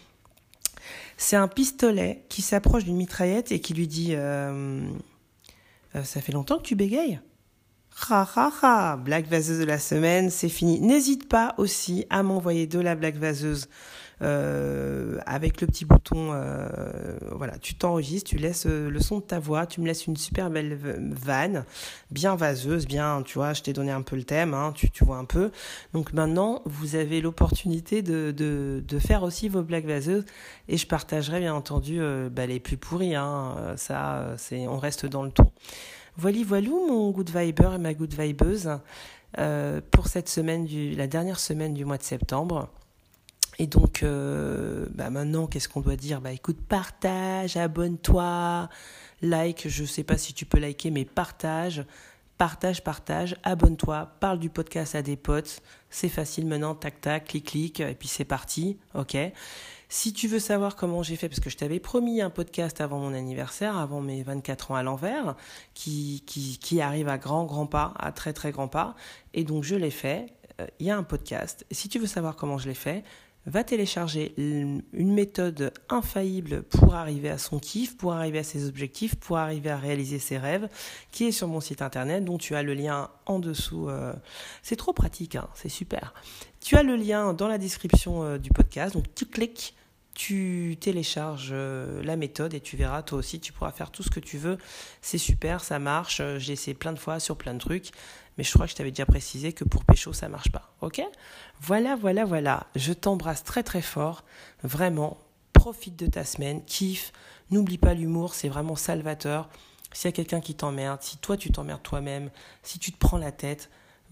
C'est 1.23 1.37
un 1.37 1.49
pistolet 1.49 2.25
qui 2.31 2.41
s'approche 2.41 2.85
d'une 2.85 2.97
mitraillette 2.97 3.53
et 3.53 3.61
qui 3.61 3.75
lui 3.75 3.87
dit 3.87 4.15
euh, 4.15 4.89
euh, 5.95 6.03
Ça 6.03 6.23
fait 6.23 6.33
longtemps 6.33 6.57
que 6.57 6.63
tu 6.63 6.77
bégayes? 6.77 7.21
Ha 8.09 8.27
ha 8.35 8.51
ha 8.63 8.97
Blague 8.97 9.27
vaseuse 9.27 9.59
de 9.59 9.67
la 9.67 9.79
semaine, 9.79 10.31
c'est 10.31 10.49
fini. 10.49 10.81
N'hésite 10.81 11.29
pas 11.29 11.55
aussi 11.59 12.07
à 12.09 12.23
m'envoyer 12.23 12.67
de 12.67 12.81
la 12.81 12.95
blague 12.95 13.19
vaseuse 13.19 13.69
avec 14.21 15.61
le 15.61 15.67
petit 15.67 15.85
bouton, 15.85 16.31
euh, 16.33 16.69
voilà, 17.33 17.59
tu 17.59 17.75
t'enregistres, 17.75 18.31
tu 18.31 18.37
laisses 18.37 18.67
euh, 18.67 18.91
le 18.91 19.01
son 19.01 19.19
de 19.19 19.23
ta 19.23 19.39
voix, 19.39 19.67
tu 19.67 19.81
me 19.81 19.87
laisses 19.87 20.07
une 20.07 20.17
super 20.17 20.51
belle 20.51 20.79
vanne, 20.99 21.65
bien 22.11 22.37
vaseuse, 22.37 22.87
bien, 22.87 23.23
tu 23.23 23.35
vois, 23.39 23.53
je 23.53 23.63
t'ai 23.63 23.73
donné 23.73 23.91
un 23.91 24.03
peu 24.03 24.17
le 24.17 24.25
thème, 24.25 24.55
hein, 24.55 24.73
tu, 24.75 25.05
vois 25.05 25.17
un 25.17 25.25
peu. 25.25 25.51
Donc 25.95 26.13
maintenant, 26.13 26.63
vous 26.67 26.97
avez 26.97 27.21
l'opportunité 27.21 28.03
de, 28.03 28.99
faire 28.99 29.23
aussi 29.23 29.49
vos 29.49 29.63
blagues 29.63 29.87
vaseuses 29.87 30.25
et 30.69 30.77
je 30.77 30.87
partagerai 30.87 31.41
bien 31.41 31.55
entendu 31.55 32.01
euh, 32.01 32.29
bah, 32.29 32.47
les 32.47 32.61
plus 32.61 32.77
pourris, 32.77 33.15
hein, 33.15 33.75
ça, 33.77 34.35
c'est, 34.37 34.67
on 34.67 34.79
reste 34.79 35.07
dans 35.07 35.23
le 35.23 35.31
ton. 35.31 35.51
Voilà, 36.17 36.39
voilà 36.45 36.69
mon 36.69 37.11
good 37.11 37.31
viber 37.31 37.71
et 37.75 37.79
ma 37.79 37.95
good 37.95 38.13
vibeuse 38.13 38.71
euh, 39.39 39.81
pour 39.91 40.09
cette 40.09 40.29
semaine, 40.29 40.65
du, 40.65 40.91
la 40.95 41.07
dernière 41.07 41.39
semaine 41.39 41.73
du 41.73 41.85
mois 41.85 41.99
de 41.99 42.03
septembre. 42.03 42.69
Et 43.61 43.67
donc, 43.67 44.03
euh, 44.03 44.87
bah 44.95 45.11
maintenant, 45.11 45.47
qu'est-ce 45.47 45.69
qu'on 45.69 45.83
doit 45.83 45.97
dire? 45.97 46.23
Bah 46.23 46.33
écoute, 46.33 46.57
partage, 46.67 47.59
abonne-toi, 47.59 48.71
like, 49.21 49.69
je 49.69 49.85
sais 49.85 50.03
pas 50.03 50.17
si 50.17 50.33
tu 50.33 50.47
peux 50.47 50.59
liker, 50.59 50.91
mais 50.91 51.05
partage, 51.05 51.85
partage, 52.39 52.83
partage, 52.83 53.37
abonne-toi, 53.43 54.13
parle 54.19 54.39
du 54.39 54.49
podcast 54.49 54.95
à 54.95 55.03
des 55.03 55.19
potes, 55.19 55.61
c'est 55.91 56.09
facile 56.09 56.47
maintenant, 56.47 56.75
tac 56.75 57.03
tac, 57.03 57.27
clic 57.27 57.45
clic, 57.45 57.81
et 57.81 57.95
puis 57.95 58.09
c'est 58.09 58.25
parti, 58.25 58.79
ok? 58.95 59.19
Si 59.91 60.15
tu 60.15 60.27
veux 60.27 60.39
savoir 60.39 60.75
comment 60.75 61.03
j'ai 61.03 61.17
fait, 61.17 61.29
parce 61.29 61.41
que 61.41 61.51
je 61.51 61.59
t'avais 61.59 61.81
promis 61.81 62.23
un 62.23 62.31
podcast 62.31 62.81
avant 62.81 62.99
mon 62.99 63.13
anniversaire, 63.13 63.77
avant 63.77 64.01
mes 64.01 64.23
24 64.23 64.71
ans 64.71 64.77
à 64.77 64.83
l'envers, 64.83 65.37
qui, 65.75 66.23
qui, 66.25 66.57
qui 66.57 66.81
arrive 66.81 67.11
à 67.11 67.19
grand, 67.19 67.45
grand 67.45 67.67
pas, 67.67 67.93
à 67.99 68.11
très, 68.11 68.33
très 68.33 68.53
grand 68.53 68.69
pas, 68.69 68.95
et 69.35 69.45
donc 69.45 69.65
je 69.65 69.75
l'ai 69.75 69.91
fait, 69.91 70.33
euh, 70.63 70.67
il 70.79 70.87
y 70.87 70.91
a 70.91 70.97
un 70.97 71.03
podcast. 71.03 71.67
Si 71.71 71.91
tu 71.91 71.99
veux 71.99 72.07
savoir 72.07 72.37
comment 72.37 72.57
je 72.57 72.67
l'ai 72.67 72.75
fait, 72.75 73.05
va 73.51 73.65
télécharger 73.65 74.35
une 74.37 74.83
méthode 74.93 75.73
infaillible 75.89 76.63
pour 76.63 76.95
arriver 76.95 77.29
à 77.29 77.39
son 77.39 77.59
kiff, 77.59 77.97
pour 77.97 78.13
arriver 78.13 78.39
à 78.39 78.43
ses 78.43 78.69
objectifs, 78.69 79.15
pour 79.17 79.39
arriver 79.39 79.71
à 79.71 79.77
réaliser 79.77 80.19
ses 80.19 80.39
rêves, 80.39 80.69
qui 81.11 81.25
est 81.27 81.33
sur 81.33 81.49
mon 81.49 81.61
site 81.61 81.83
internet, 81.83 82.25
dont 82.25 82.39
tu 82.39 82.55
as 82.55 82.63
le 82.63 82.75
lien 82.75 83.11
en 83.27 83.39
dessous. 83.39 83.89
Euh, 83.89 84.13
c'est 84.63 84.77
trop 84.77 84.93
pratique, 84.93 85.37
hein, 85.37 85.49
c'est 85.55 85.69
super. 85.69 86.15
Tu 86.61 86.77
as 86.77 86.83
le 86.83 86.97
lien 86.97 87.33
dans 87.33 87.49
la 87.49 87.59
description 87.59 88.23
euh, 88.23 88.39
du 88.39 88.51
podcast, 88.51 88.95
donc 88.95 89.05
tu 89.15 89.27
cliques, 89.27 89.75
tu 90.15 90.77
télécharges 90.81 91.51
euh, 91.53 92.03
la 92.03 92.17
méthode 92.17 92.55
et 92.55 92.61
tu 92.61 92.77
verras, 92.77 93.03
toi 93.03 93.19
aussi, 93.19 93.41
tu 93.41 93.53
pourras 93.53 93.73
faire 93.73 93.91
tout 93.91 94.03
ce 94.03 94.11
que 94.11 94.21
tu 94.21 94.39
veux. 94.39 94.59
C'est 95.01 95.19
super, 95.19 95.65
ça 95.65 95.79
marche. 95.79 96.23
J'ai 96.39 96.53
essayé 96.53 96.75
plein 96.75 96.93
de 96.93 96.99
fois 96.99 97.21
sur 97.21 97.37
plein 97.37 97.55
de 97.55 97.59
trucs 97.59 97.91
mais 98.41 98.45
je 98.45 98.55
crois 98.55 98.65
que 98.65 98.73
je 98.73 98.77
t'avais 98.77 98.91
déjà 98.91 99.05
précisé 99.05 99.53
que 99.53 99.65
pour 99.65 99.85
pécho, 99.85 100.15
ça 100.15 100.31
marche 100.31 100.51
pas. 100.51 100.73
Ok? 100.81 101.03
Voilà, 101.61 101.95
voilà, 101.95 102.25
voilà. 102.25 102.69
Je 102.75 102.95
t'embrasse 102.95 103.45
très 103.45 103.63
très 103.63 103.83
fort. 103.83 104.25
Vraiment, 104.63 105.19
profite 105.53 105.95
de 105.95 106.07
ta 106.07 106.25
semaine, 106.25 106.65
kiffe. 106.65 107.13
N'oublie 107.51 107.77
pas 107.77 107.93
l'humour, 107.93 108.33
c'est 108.33 108.49
vraiment 108.49 108.77
salvateur. 108.77 109.51
S'il 109.93 110.07
y 110.07 110.09
a 110.09 110.13
quelqu'un 110.13 110.41
qui 110.41 110.55
t'emmerde, 110.55 111.03
si 111.03 111.19
toi 111.19 111.37
tu 111.37 111.53
t'emmerdes 111.53 111.83
toi-même, 111.83 112.31
si 112.63 112.79
tu 112.79 112.93
te 112.93 112.97
prends 112.97 113.19
la 113.19 113.31
tête, 113.31 113.69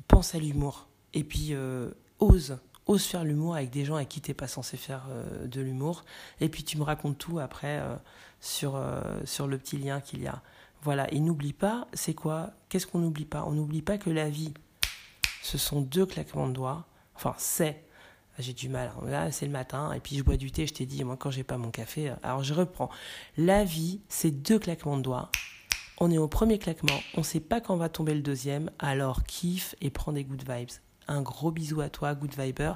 pense 0.09 0.35
à 0.35 0.39
l'humour. 0.39 0.89
Et 1.15 1.25
puis, 1.25 1.55
euh, 1.55 1.89
ose, 2.19 2.59
ose 2.87 3.07
faire 3.07 3.25
l'humour 3.25 3.55
avec 3.55 3.71
des 3.71 3.87
gens 3.87 3.97
avec 3.97 4.11
qui 4.11 4.21
t'es 4.21 4.35
pas 4.35 4.47
censé 4.47 4.77
faire 4.77 5.07
euh, 5.09 5.47
de 5.47 5.63
l'humour. 5.63 6.05
Et 6.43 6.51
puis 6.51 6.65
tu 6.65 6.77
me 6.77 6.83
racontes 6.83 7.17
tout 7.17 7.39
après 7.39 7.79
euh, 7.81 7.97
sur, 8.43 8.79
sur 9.25 9.47
le 9.47 9.57
petit 9.57 9.79
lien 9.79 10.03
qu'il 10.03 10.21
y 10.21 10.27
a. 10.27 10.43
Voilà, 10.83 11.13
et 11.13 11.21
n'oublie 11.21 11.53
pas, 11.53 11.89
c'est 11.93 12.15
quoi 12.15 12.51
Qu'est-ce 12.69 12.87
qu'on 12.87 13.01
n'oublie 13.01 13.25
pas? 13.25 13.45
On 13.45 13.53
n'oublie 13.53 13.83
pas 13.83 13.99
que 13.99 14.11
la 14.11 14.31
vie, 14.31 14.55
ce 15.43 15.59
sont 15.59 15.81
deux 15.81 16.07
claquements 16.07 16.49
de 16.49 16.53
doigts. 16.53 16.87
Enfin, 17.15 17.35
c'est. 17.39 17.85
Ah, 18.37 18.43
j'ai 18.43 18.53
du 18.53 18.69
mal. 18.69 18.93
Là, 19.07 19.33
c'est 19.33 19.47
le 19.47 19.53
matin, 19.53 19.93
et 19.93 20.01
puis 20.01 20.17
je 20.17 20.23
bois 20.23 20.37
du 20.37 20.53
thé. 20.53 20.67
Je 20.67 20.75
t'ai 20.75 20.87
dit, 20.87 21.03
moi, 21.03 21.17
quand 21.17 21.31
j'ai 21.31 21.43
pas 21.43 21.59
mon 21.59 21.71
café. 21.71 22.13
Alors, 22.23 22.45
je 22.45 22.55
reprends. 22.55 22.91
La 23.37 23.65
vie, 23.65 24.01
c'est 24.09 24.31
deux 24.31 24.59
claquements 24.59 24.97
de 24.97 25.03
doigts. 25.03 25.31
On 26.01 26.11
est 26.13 26.19
au 26.19 26.29
premier 26.29 26.59
claquement. 26.59 27.01
On 27.17 27.25
sait 27.25 27.41
pas 27.41 27.61
quand 27.61 27.77
va 27.77 27.89
tomber 27.89 28.15
le 28.15 28.23
deuxième. 28.23 28.71
Alors, 28.79 29.25
kiffe 29.25 29.75
et 29.81 29.91
prends 29.91 30.13
des 30.13 30.25
good 30.25 30.49
vibes. 30.49 30.71
Un 31.09 31.23
gros 31.23 31.51
bisou 31.51 31.81
à 31.81 31.89
toi, 31.89 32.15
good 32.15 32.39
viber. 32.39 32.75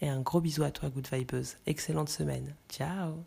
Et 0.00 0.08
un 0.08 0.20
gros 0.22 0.40
bisou 0.40 0.64
à 0.64 0.72
toi, 0.72 0.88
good 0.88 1.06
vibeuse. 1.10 1.56
Excellente 1.66 2.08
semaine. 2.08 2.56
Ciao 2.68 3.24